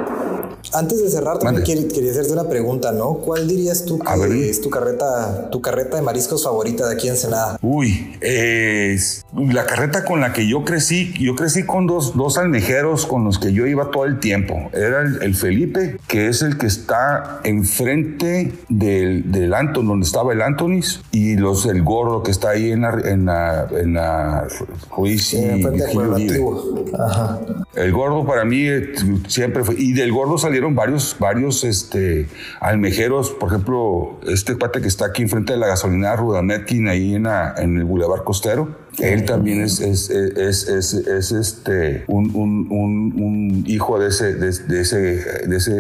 Antes 0.75 1.03
de 1.03 1.11
cerrar, 1.11 1.39
también 1.39 1.65
quería, 1.65 2.11
hacerte 2.11 2.33
una 2.33 2.49
pregunta, 2.49 2.93
¿no? 2.93 3.15
¿Cuál 3.15 3.47
dirías 3.47 3.85
tú 3.85 3.99
que 3.99 4.49
es 4.49 4.61
tu 4.61 4.71
carreta, 4.71 5.51
tu 5.51 5.61
carreta 5.61 5.97
de 5.97 6.03
mariscos 6.03 6.45
favorita 6.45 6.89
de 6.89 6.95
aquí 6.95 7.09
en 7.09 7.17
Senada? 7.17 7.59
Uy, 7.63 8.17
la 8.21 9.67
carreta 9.67 10.05
con 10.05 10.21
la 10.21 10.33
que 10.33 10.47
yo 10.47 10.65
crecí, 10.65 11.13
yo 11.19 11.37
crecí 11.37 11.65
con 11.65 11.87
dos, 11.87 12.17
dos 12.17 12.39
almejeros 12.39 13.07
con 13.07 13.25
los 13.25 13.39
que 13.39 13.53
yo 13.53 13.67
iba 13.67 13.91
todo 13.91 14.05
el 14.05 14.19
tiempo. 14.21 14.71
Era 14.73 15.03
el, 15.03 15.35
Felipe, 15.35 15.99
que 16.07 16.29
es 16.29 16.43
el 16.43 16.59
que 16.59 16.67
está 16.67 17.41
enfrente 17.45 18.53
del, 18.69 19.31
del 19.31 19.55
Anton, 19.55 19.87
donde 19.87 20.07
estaba 20.07 20.33
el 20.33 20.43
Antonis, 20.43 21.01
y 21.11 21.37
los 21.37 21.67
el 21.67 21.83
gordo 21.83 22.23
que 22.23 22.31
está 22.31 22.51
ahí 22.51 22.71
en 22.71 22.83
la, 22.83 22.91
en 23.05 23.25
la, 23.27 23.69
en 23.71 23.95
la 23.95 24.49
Ruiz 24.97 25.35
y, 25.35 25.39
El 27.75 27.93
gordo 27.93 28.25
para 28.27 28.45
mí 28.45 28.67
eh, 28.67 28.93
siempre 29.29 29.65
fue, 29.65 29.75
y 29.79 29.93
del 29.93 30.13
gordo 30.13 30.39
salieron 30.39 30.62
varios, 30.71 31.17
varios 31.19 31.65
este, 31.65 32.29
almejeros, 32.61 33.31
por 33.31 33.51
ejemplo, 33.51 34.21
este 34.27 34.57
pate 34.57 34.81
que 34.81 34.89
está 34.89 35.07
aquí 35.07 35.23
enfrente 35.23 35.53
de 35.53 35.59
la 35.59 35.67
gasolinera 35.67 36.17
Rudametkin, 36.17 36.89
ahí 36.89 37.15
en, 37.15 37.27
en 37.27 37.77
el 37.77 37.85
Boulevard 37.85 38.25
Costero. 38.25 38.83
Él 38.99 39.25
también 39.25 39.63
es, 39.63 39.81
es, 39.81 40.11
es, 40.11 40.69
es 40.69 41.33
este, 41.33 42.05
un, 42.09 42.31
un, 42.35 42.69
un, 42.71 43.65
hijo 43.67 43.99
de, 43.99 44.09
ese, 44.09 44.35
de, 44.35 44.49
ese, 44.49 44.99
de, 44.99 45.57
ese, 45.57 45.73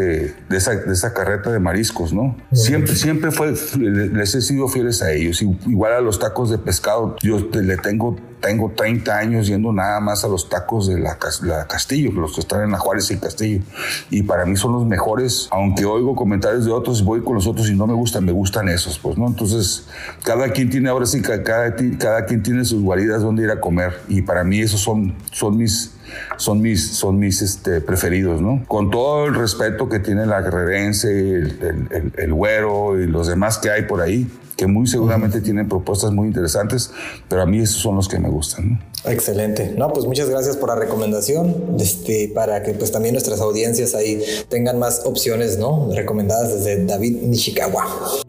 de, 0.48 0.56
esa, 0.56 0.74
de 0.74 0.92
esa 0.92 1.12
carreta 1.12 1.52
de 1.52 1.58
mariscos, 1.58 2.14
¿no? 2.14 2.36
Siempre, 2.52 2.94
siempre 2.94 3.30
fue, 3.30 3.52
les 3.78 4.34
he 4.34 4.40
sido 4.40 4.66
fieles 4.68 5.02
a 5.02 5.12
ellos. 5.12 5.42
Igual 5.42 5.92
a 5.92 6.00
los 6.00 6.18
tacos 6.18 6.50
de 6.50 6.56
pescado, 6.58 7.16
yo 7.20 7.38
le 7.52 7.76
tengo 7.76 8.16
tengo 8.42 8.72
30 8.76 9.16
años 9.16 9.46
yendo 9.46 9.72
nada 9.72 10.00
más 10.00 10.24
a 10.24 10.28
los 10.28 10.48
tacos 10.48 10.88
de 10.88 10.98
la, 10.98 11.16
Castillo, 11.16 12.12
los 12.12 12.34
que 12.34 12.40
están 12.40 12.62
en 12.64 12.72
la 12.72 12.78
Juárez 12.78 13.10
y 13.10 13.16
Castillo. 13.16 13.62
Y 14.10 14.24
para 14.24 14.44
mí 14.44 14.56
son 14.56 14.72
los 14.72 14.84
mejores, 14.84 15.48
aunque 15.50 15.86
oigo 15.86 16.14
comentarios 16.14 16.66
de 16.66 16.72
otros, 16.72 17.04
voy 17.04 17.22
con 17.22 17.36
los 17.36 17.46
otros 17.46 17.70
y 17.70 17.74
no 17.74 17.86
me 17.86 17.94
gustan, 17.94 18.24
me 18.24 18.32
gustan 18.32 18.68
esos, 18.68 18.98
pues, 18.98 19.16
¿no? 19.16 19.28
Entonces, 19.28 19.86
cada 20.24 20.50
quien 20.50 20.68
tiene, 20.68 20.90
ahora 20.90 21.06
sí, 21.06 21.22
cada, 21.22 21.42
cada 21.42 22.26
quien 22.26 22.42
tiene 22.42 22.64
sus 22.64 22.82
guaridas 22.82 23.22
donde 23.22 23.44
ir 23.44 23.50
a 23.50 23.60
comer. 23.60 24.00
Y 24.08 24.22
para 24.22 24.44
mí 24.44 24.60
esos 24.60 24.80
son, 24.80 25.14
son 25.30 25.56
mis 25.56 25.94
son 26.36 26.60
mis, 26.60 26.92
son 26.92 27.18
mis 27.18 27.40
este, 27.40 27.80
preferidos, 27.80 28.42
¿no? 28.42 28.64
Con 28.68 28.90
todo 28.90 29.26
el 29.26 29.34
respeto 29.34 29.88
que 29.88 29.98
tiene 29.98 30.26
la 30.26 30.42
guerrerense, 30.42 31.08
el, 31.08 31.88
el, 31.90 32.12
el, 32.16 32.34
güero 32.34 33.00
y 33.00 33.06
los 33.06 33.28
demás 33.28 33.56
que 33.56 33.70
hay 33.70 33.82
por 33.82 34.02
ahí, 34.02 34.28
que 34.62 34.68
muy 34.68 34.86
seguramente 34.86 35.40
tienen 35.40 35.68
propuestas 35.68 36.12
muy 36.12 36.28
interesantes, 36.28 36.92
pero 37.28 37.42
a 37.42 37.46
mí 37.46 37.58
esos 37.58 37.78
son 37.78 37.96
los 37.96 38.06
que 38.06 38.20
me 38.20 38.28
gustan. 38.28 38.80
Excelente. 39.04 39.74
No, 39.76 39.92
pues 39.92 40.06
muchas 40.06 40.30
gracias 40.30 40.56
por 40.56 40.68
la 40.68 40.76
recomendación, 40.76 41.74
este, 41.80 42.30
para 42.32 42.62
que 42.62 42.72
pues 42.72 42.92
también 42.92 43.12
nuestras 43.14 43.40
audiencias 43.40 43.96
ahí 43.96 44.22
tengan 44.48 44.78
más 44.78 45.02
opciones, 45.04 45.58
¿no? 45.58 45.90
Recomendadas 45.92 46.54
desde 46.54 46.84
David 46.84 47.22
Nishikawa. 47.22 47.84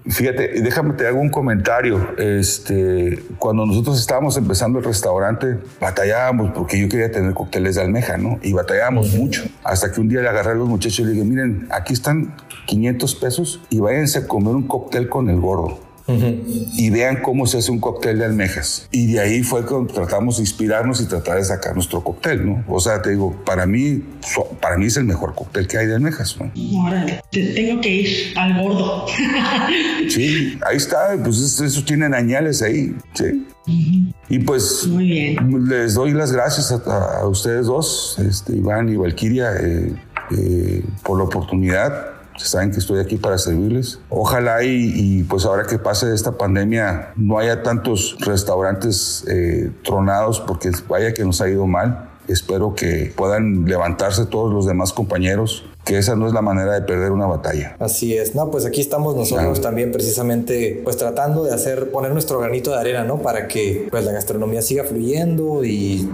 Fíjate, 0.07 0.59
déjame 0.63 0.95
te 0.95 1.05
hago 1.05 1.19
un 1.19 1.29
comentario. 1.29 2.15
Este, 2.17 3.23
cuando 3.37 3.67
nosotros 3.67 3.99
estábamos 3.99 4.35
empezando 4.35 4.79
el 4.79 4.85
restaurante, 4.85 5.59
batallábamos 5.79 6.51
porque 6.55 6.79
yo 6.79 6.89
quería 6.89 7.11
tener 7.11 7.35
cócteles 7.35 7.75
de 7.75 7.81
almeja, 7.83 8.17
¿no? 8.17 8.39
Y 8.41 8.53
batallábamos 8.53 9.13
mucho. 9.13 9.43
Hasta 9.63 9.91
que 9.91 10.01
un 10.01 10.09
día 10.09 10.21
le 10.21 10.29
agarré 10.29 10.53
a 10.53 10.55
los 10.55 10.67
muchachos 10.67 11.01
y 11.01 11.03
le 11.03 11.11
dije, 11.11 11.25
miren, 11.25 11.67
aquí 11.69 11.93
están 11.93 12.35
500 12.65 13.15
pesos 13.17 13.61
y 13.69 13.77
váyanse 13.77 14.17
a 14.17 14.27
comer 14.27 14.55
un 14.55 14.67
cóctel 14.67 15.09
con 15.09 15.29
el 15.29 15.39
gordo. 15.39 15.92
Y 16.75 16.89
vean 16.89 17.21
cómo 17.21 17.45
se 17.45 17.57
hace 17.57 17.71
un 17.71 17.79
cóctel 17.79 18.19
de 18.19 18.25
almejas. 18.25 18.87
Y 18.91 19.13
de 19.13 19.19
ahí 19.19 19.43
fue 19.43 19.65
cuando 19.65 19.93
tratamos 19.93 20.37
de 20.37 20.43
inspirarnos 20.43 21.01
y 21.01 21.05
tratar 21.05 21.37
de 21.37 21.45
sacar 21.45 21.73
nuestro 21.75 22.03
cóctel, 22.03 22.45
¿no? 22.45 22.63
O 22.67 22.79
sea, 22.79 23.01
te 23.01 23.11
digo, 23.11 23.35
para 23.45 23.65
mí, 23.65 24.01
para 24.61 24.77
mí 24.77 24.85
es 24.85 24.97
el 24.97 25.05
mejor 25.05 25.35
cóctel 25.35 25.67
que 25.67 25.77
hay 25.77 25.87
de 25.87 25.95
almejas, 25.95 26.37
¿no? 26.39 26.51
Órale, 26.85 27.21
tengo 27.31 27.81
que 27.81 27.89
ir 27.89 28.33
al 28.37 28.61
gordo. 28.61 29.05
sí, 30.09 30.57
ahí 30.67 30.77
está, 30.77 31.17
pues 31.23 31.59
eso, 31.59 31.83
tienen 31.85 32.13
añales 32.13 32.61
ahí, 32.61 32.95
sí. 33.13 33.45
Y 34.29 34.39
pues 34.39 34.87
Muy 34.87 35.07
bien. 35.07 35.69
les 35.69 35.93
doy 35.93 36.11
las 36.11 36.31
gracias 36.31 36.71
a, 36.71 37.25
ustedes 37.27 37.65
dos, 37.67 38.17
este, 38.19 38.55
Iván 38.57 38.89
y 38.89 38.97
Valquiria, 38.97 39.51
eh, 39.61 39.93
eh, 40.31 40.83
por 41.03 41.17
la 41.17 41.23
oportunidad 41.25 42.12
saben 42.37 42.71
que 42.71 42.79
estoy 42.79 42.99
aquí 42.99 43.17
para 43.17 43.37
servirles. 43.37 43.99
Ojalá 44.09 44.63
y, 44.63 45.23
pues 45.23 45.45
ahora 45.45 45.63
que 45.65 45.77
pase 45.77 46.13
esta 46.13 46.33
pandemia 46.33 47.13
no 47.15 47.37
haya 47.37 47.63
tantos 47.63 48.17
restaurantes 48.19 49.25
eh, 49.27 49.71
tronados 49.83 50.39
porque 50.39 50.71
vaya 50.87 51.13
que 51.13 51.23
nos 51.23 51.41
ha 51.41 51.49
ido 51.49 51.67
mal. 51.67 52.09
Espero 52.27 52.73
que 52.73 53.13
puedan 53.15 53.65
levantarse 53.65 54.25
todos 54.25 54.53
los 54.53 54.65
demás 54.65 54.93
compañeros 54.93 55.65
que 55.83 55.97
esa 55.97 56.15
no 56.15 56.27
es 56.27 56.33
la 56.33 56.41
manera 56.41 56.73
de 56.73 56.81
perder 56.81 57.11
una 57.11 57.25
batalla. 57.25 57.75
Así 57.79 58.15
es, 58.15 58.35
no, 58.35 58.49
pues 58.49 58.65
aquí 58.65 58.79
estamos 58.79 59.15
nosotros 59.15 59.59
también 59.61 59.91
precisamente 59.91 60.79
pues 60.83 60.97
tratando 60.97 61.43
de 61.43 61.53
hacer, 61.53 61.91
poner 61.91 62.11
nuestro 62.11 62.39
granito 62.39 62.71
de 62.71 62.77
arena, 62.77 63.03
¿no? 63.03 63.21
Para 63.21 63.47
que 63.47 63.87
pues 63.91 64.05
la 64.05 64.13
gastronomía 64.13 64.61
siga 64.61 64.85
fluyendo 64.85 65.65
y 65.65 66.09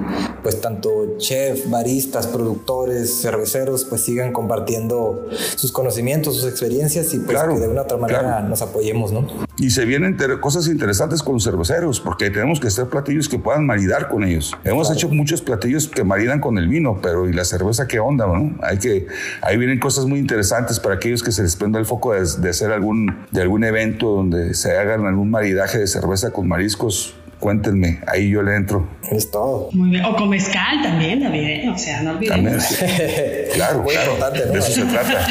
pues 0.50 0.62
tanto 0.62 1.18
chef, 1.20 1.70
baristas, 1.70 2.26
productores, 2.26 3.22
cerveceros 3.22 3.86
pues 3.86 4.02
sigan 4.02 4.34
compartiendo 4.34 5.28
sus 5.56 5.72
conocimientos, 5.72 6.36
sus 6.36 6.50
experiencias 6.50 7.14
y 7.14 7.20
pues 7.20 7.38
que 7.38 7.60
de 7.60 7.68
una 7.68 7.84
otra 7.84 7.98
manera 7.98 8.42
nos 8.42 8.64
apoyemos, 8.64 9.12
¿no? 9.12 9.28
Y 9.58 9.70
se 9.70 9.86
vienen 9.86 10.18
cosas 10.42 10.68
interesantes 10.68 11.22
con 11.22 11.36
los 11.36 11.44
cerveceros 11.44 12.00
porque 12.00 12.32
tenemos 12.32 12.60
que 12.60 12.68
hacer 12.68 12.88
platillos 12.88 13.30
que 13.30 13.38
puedan 13.38 13.68
maridar 13.68 14.10
con 14.10 14.24
ellos. 14.24 14.56
Hemos 14.64 14.90
hecho 14.92 15.10
muchos 15.10 15.44
platillos 15.44 15.88
que 15.88 16.04
maridan 16.04 16.40
con 16.40 16.58
el 16.58 16.68
vino, 16.68 17.00
pero 17.00 17.30
¿y 17.30 17.34
la 17.34 17.46
cerveza 17.46 17.88
qué 17.88 18.00
onda, 18.00 18.26
no? 18.26 18.58
Hay 18.64 18.80
que... 18.80 19.08
Hay 19.42 19.58
vienen 19.58 19.80
cosas 19.80 20.06
muy 20.06 20.20
interesantes 20.20 20.80
para 20.80 20.96
aquellos 20.96 21.22
que 21.22 21.32
se 21.32 21.44
les 21.44 21.56
prenda 21.56 21.78
el 21.78 21.86
foco 21.86 22.14
de, 22.14 22.26
de 22.40 22.50
hacer 22.50 22.72
algún, 22.72 23.26
de 23.32 23.42
algún 23.42 23.64
evento 23.64 24.08
donde 24.08 24.54
se 24.56 24.76
hagan 24.78 25.06
algún 25.06 25.30
maridaje 25.30 25.78
de 25.78 25.88
cerveza 25.88 26.32
con 26.32 26.48
mariscos 26.48 27.14
cuéntenme, 27.40 28.00
ahí 28.08 28.30
yo 28.30 28.42
le 28.42 28.56
entro. 28.56 28.88
Es 29.12 29.32
todo. 29.32 29.70
Muy 29.72 29.92
bien. 29.92 30.06
O 30.06 30.16
con 30.16 30.30
mezcal 30.30 30.82
también, 30.84 31.22
David, 31.22 31.48
¿eh? 31.48 31.70
o 31.74 31.78
sea, 31.78 32.02
no 32.02 32.12
olvidemos. 32.12 32.64
claro, 33.54 33.84
claro, 33.86 34.18
de 34.52 34.60
eso 34.60 34.72
se 34.72 34.86
trata. 34.86 35.28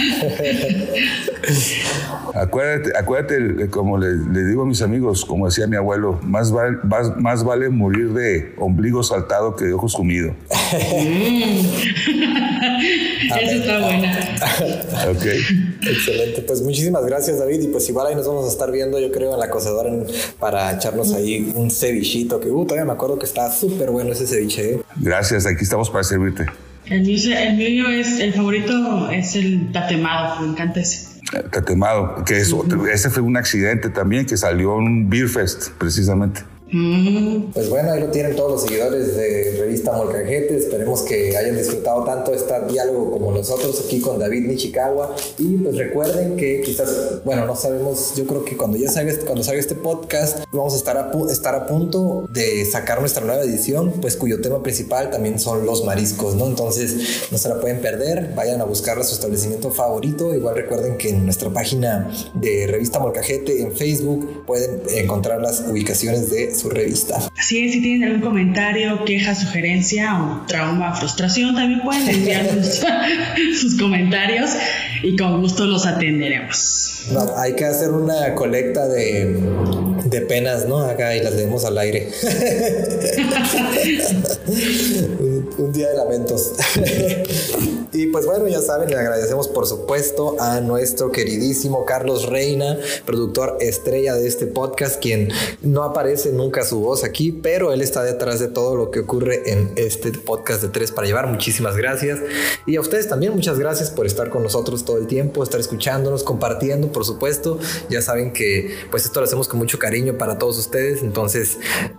acuérdate, 2.35 2.97
acuérdate, 2.99 3.69
como 3.71 3.99
le, 3.99 4.17
digo 4.47 4.63
a 4.63 4.67
mis 4.67 4.83
amigos, 4.83 5.25
como 5.25 5.47
decía 5.47 5.67
mi 5.67 5.77
abuelo, 5.77 6.19
más, 6.23 6.53
más, 7.17 7.45
vale 7.45 7.69
morir 7.69 8.13
de 8.13 8.55
ombligo 8.59 9.03
saltado 9.03 9.55
que 9.57 9.67
de 9.67 9.73
ojos 9.73 9.95
comidos. 9.95 10.35
Mm. 12.69 13.39
Eso 13.41 13.59
está 13.59 13.79
buena. 13.81 14.37
ok. 15.11 15.27
Excelente. 15.87 16.43
Pues 16.43 16.63
muchísimas 16.63 17.05
gracias, 17.05 17.39
David. 17.39 17.63
Y 17.63 17.69
pues 17.69 17.89
igual 17.89 18.09
ahí 18.09 18.15
nos 18.15 18.27
vamos 18.27 18.47
a 18.47 18.49
estar 18.49 18.71
viendo, 18.71 18.99
yo 18.99 19.11
creo, 19.11 19.35
en 19.35 19.41
la 19.41 19.51
cocedora 19.51 19.91
para 20.39 20.73
echarnos 20.73 21.13
ahí 21.13 21.53
un 21.55 21.71
cevichito 21.99 22.41
que, 22.41 22.49
uh, 22.49 22.65
todavía 22.65 22.85
me 22.85 22.93
acuerdo 22.93 23.19
que 23.19 23.27
está 23.27 23.51
súper 23.51 23.91
bueno 23.91 24.13
ese 24.13 24.27
ceviche. 24.27 24.75
¿eh? 24.75 24.83
Gracias, 24.97 25.47
aquí 25.47 25.65
estamos 25.65 25.91
para 25.91 26.05
servirte. 26.05 26.47
El 26.87 27.03
mío, 27.03 27.89
es, 27.89 28.19
el 28.19 28.33
favorito 28.33 29.11
es 29.11 29.35
el 29.37 29.73
tatemado, 29.73 30.41
me 30.41 30.53
encanta 30.53 30.81
ese. 30.81 31.21
tatemado, 31.51 32.25
que 32.25 32.39
es 32.39 32.55
ese 32.93 33.11
fue 33.11 33.23
un 33.23 33.37
accidente 33.37 33.91
también 33.91 34.25
que 34.25 34.37
salió 34.37 34.79
en 34.79 34.85
un 34.85 35.11
Beer 35.11 35.29
Fest, 35.29 35.71
precisamente. 35.77 36.41
Mm. 36.71 37.53
Pues 37.53 37.69
bueno, 37.71 37.93
ahí 37.93 38.01
lo 38.01 38.11
tienen 38.11 38.37
todos 38.37 38.53
los 38.53 38.63
seguidores 38.63 39.17
de 39.17 39.57
Revista 39.59 39.93
Molcajete. 39.93 40.57
Esperemos 40.57 41.03
que 41.03 41.37
hayan 41.37 41.57
disfrutado 41.57 42.05
tanto 42.05 42.33
este 42.33 42.55
diálogo 42.71 43.11
como 43.11 43.33
nosotros 43.33 43.83
aquí 43.85 44.01
con 44.01 44.19
David 44.19 44.47
Nichikawa. 44.47 45.15
Y 45.39 45.57
pues 45.59 45.77
recuerden 45.77 46.37
que 46.37 46.61
quizás, 46.61 47.25
bueno, 47.25 47.47
no 47.47 47.57
sabemos, 47.57 48.15
yo 48.17 48.27
creo 48.27 48.45
que 48.45 48.57
cuando 48.57 48.77
ya 48.77 48.91
salga, 48.91 49.13
cuando 49.25 49.43
salga 49.43 49.61
este 49.61 49.75
podcast, 49.75 50.45
vamos 50.53 50.75
a 50.75 50.77
estar 50.77 50.97
a, 50.97 51.13
estar 51.31 51.55
a 51.55 51.67
punto 51.67 52.27
de 52.31 52.65
sacar 52.65 53.01
nuestra 53.01 53.25
nueva 53.25 53.43
edición, 53.43 53.93
pues 54.01 54.17
cuyo 54.17 54.41
tema 54.41 54.63
principal 54.63 55.11
también 55.11 55.39
son 55.39 55.65
los 55.65 55.85
mariscos, 55.85 56.35
¿no? 56.35 56.47
Entonces 56.47 57.29
no 57.31 57.39
se 57.39 57.49
la 57.49 57.61
pueden 57.61 57.81
perder, 57.81 58.35
vayan 58.35 58.61
a 58.61 58.65
buscar 58.65 59.03
su 59.05 59.15
establecimiento 59.15 59.71
favorito. 59.71 60.35
Igual 60.35 60.57
recuerden 60.57 60.99
que 60.99 61.11
en 61.11 61.25
nuestra 61.25 61.51
página 61.51 62.11
de 62.35 62.67
Revista 62.67 62.99
Molcajete 62.99 63.63
en 63.63 63.73
Facebook 63.73 64.45
pueden 64.47 64.83
encontrar 64.95 65.41
las 65.41 65.61
ubicaciones 65.61 66.31
de 66.31 66.58
su 66.59 66.71
revista. 66.71 67.31
Así 67.39 67.65
es, 67.65 67.73
si 67.73 67.81
tienen 67.81 68.09
algún 68.09 68.23
comentario, 68.23 69.05
queja, 69.05 69.35
sugerencia 69.35 70.23
o 70.23 70.47
trauma, 70.47 70.95
frustración, 70.95 71.55
también 71.55 71.81
pueden 71.83 72.09
enviarnos 72.09 72.83
sus 73.61 73.79
comentarios 73.79 74.51
y 75.03 75.17
con 75.17 75.41
gusto 75.41 75.67
los 75.67 75.87
atenderemos. 75.87 77.07
No, 77.13 77.37
hay 77.37 77.55
que 77.55 77.65
hacer 77.65 77.91
una 77.91 78.35
colecta 78.35 78.89
de, 78.89 79.39
de 80.05 80.21
penas, 80.23 80.67
¿no? 80.67 80.81
Acá 80.81 81.15
y 81.17 81.23
las 81.23 81.35
leemos 81.35 81.65
al 81.65 81.79
aire. 81.79 82.09
un, 85.59 85.73
día 85.73 85.89
de 85.89 85.97
lamentos. 85.97 86.53
y 87.93 88.07
pues 88.07 88.27
bueno, 88.27 88.49
ya 88.49 88.61
saben, 88.61 88.89
le 88.89 88.97
agradecemos 88.97 89.49
por 89.49 89.67
supuesto 89.67 90.37
a 90.41 90.61
nuestro 90.61 91.11
queridísimo 91.11 91.85
Carlos 91.85 92.27
Reina, 92.27 92.79
productor 93.05 93.57
estrella 93.61 94.15
de 94.15 94.27
este 94.27 94.47
podcast, 94.47 95.01
quien 95.01 95.31
no 95.63 95.83
aparece 95.83 96.33
nunca 96.33 96.65
su 96.65 96.81
voz 96.81 97.05
aquí, 97.05 97.33
pero 97.33 97.73
él 97.73 97.83
está 97.83 98.03
detrás 98.03 98.41
de 98.41 98.49
todo 98.49 98.77
lo 98.77 98.91
que 98.91 99.01
ocurre 99.01 99.51
en 99.51 99.73
este 99.77 100.13
podcast 100.13 100.63
de 100.63 100.69
Tres 100.69 100.93
para 100.93 101.07
Llevar. 101.07 101.27
Muchísimas 101.27 101.77
gracias. 101.77 102.21
Y 102.67 102.77
a 102.77 102.81
ustedes 102.81 103.09
también 103.09 103.35
muchas 103.35 103.59
gracias 103.59 103.91
por 103.91 104.07
estar 104.07 104.31
con 104.31 104.43
nosotros 104.43 104.85
todo 104.85 104.99
el 104.99 105.07
tiempo, 105.07 105.43
estar 105.43 105.61
escuchándonos, 105.61 106.23
compartiendo, 106.23 106.93
por 106.93 107.05
supuesto. 107.05 107.59
Ya 107.91 108.03
saben 108.03 108.33
que 108.33 108.75
pues 108.91 109.05
esto 109.05 109.21
lo 109.21 109.27
hacemos 109.27 109.49
con 109.49 109.59
mucho 109.59 109.79
cariño 109.79 110.19
para 110.19 110.39
todos 110.39 110.59
ustedes, 110.59 111.03
entonces 111.03 111.59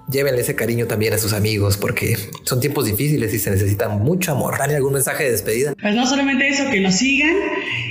llévenle 0.10 0.42
ese 0.42 0.56
cariño 0.56 0.88
también 0.88 1.14
a 1.14 1.18
sus 1.18 1.34
amigos 1.34 1.78
porque 1.78 2.18
son 2.44 2.60
tiempos 2.60 2.86
difíciles 2.86 3.34
y 3.34 3.40
se 3.40 3.49
necesita 3.50 3.90
mucho 3.90 4.32
amor. 4.32 4.58
¿Dale 4.58 4.76
algún 4.76 4.94
mensaje 4.94 5.26
de 5.26 5.32
despedida? 5.32 5.74
Pues 5.80 5.96
no 5.96 6.06
solamente 6.08 6.48
eso, 6.48 6.70
que 6.70 6.80
nos 6.80 6.96
sigan 6.96 7.36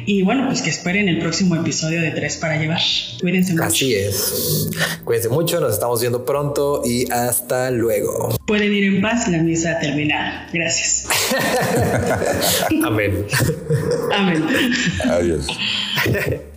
y 0.07 0.23
bueno, 0.23 0.47
pues 0.47 0.62
que 0.62 0.71
esperen 0.71 1.09
el 1.09 1.18
próximo 1.18 1.57
episodio 1.57 2.01
de 2.01 2.11
Tres 2.12 2.37
para 2.38 2.57
Llevar. 2.57 2.81
Cuídense 3.21 3.53
mucho. 3.53 3.64
Así 3.64 3.94
es. 3.94 4.71
Cuídense 5.05 5.29
mucho, 5.29 5.61
nos 5.61 5.75
estamos 5.75 6.01
viendo 6.01 6.25
pronto 6.25 6.83
y 6.85 7.11
hasta 7.11 7.71
luego. 7.71 8.37
Pueden 8.47 8.73
ir 8.73 8.85
en 8.85 9.03
paz, 9.03 9.29
la 9.29 9.38
misa 9.38 9.79
terminada. 9.81 10.49
Gracias. 10.53 11.07
Amén. 12.85 13.27
Amén. 14.12 14.44
Adiós. 15.05 15.47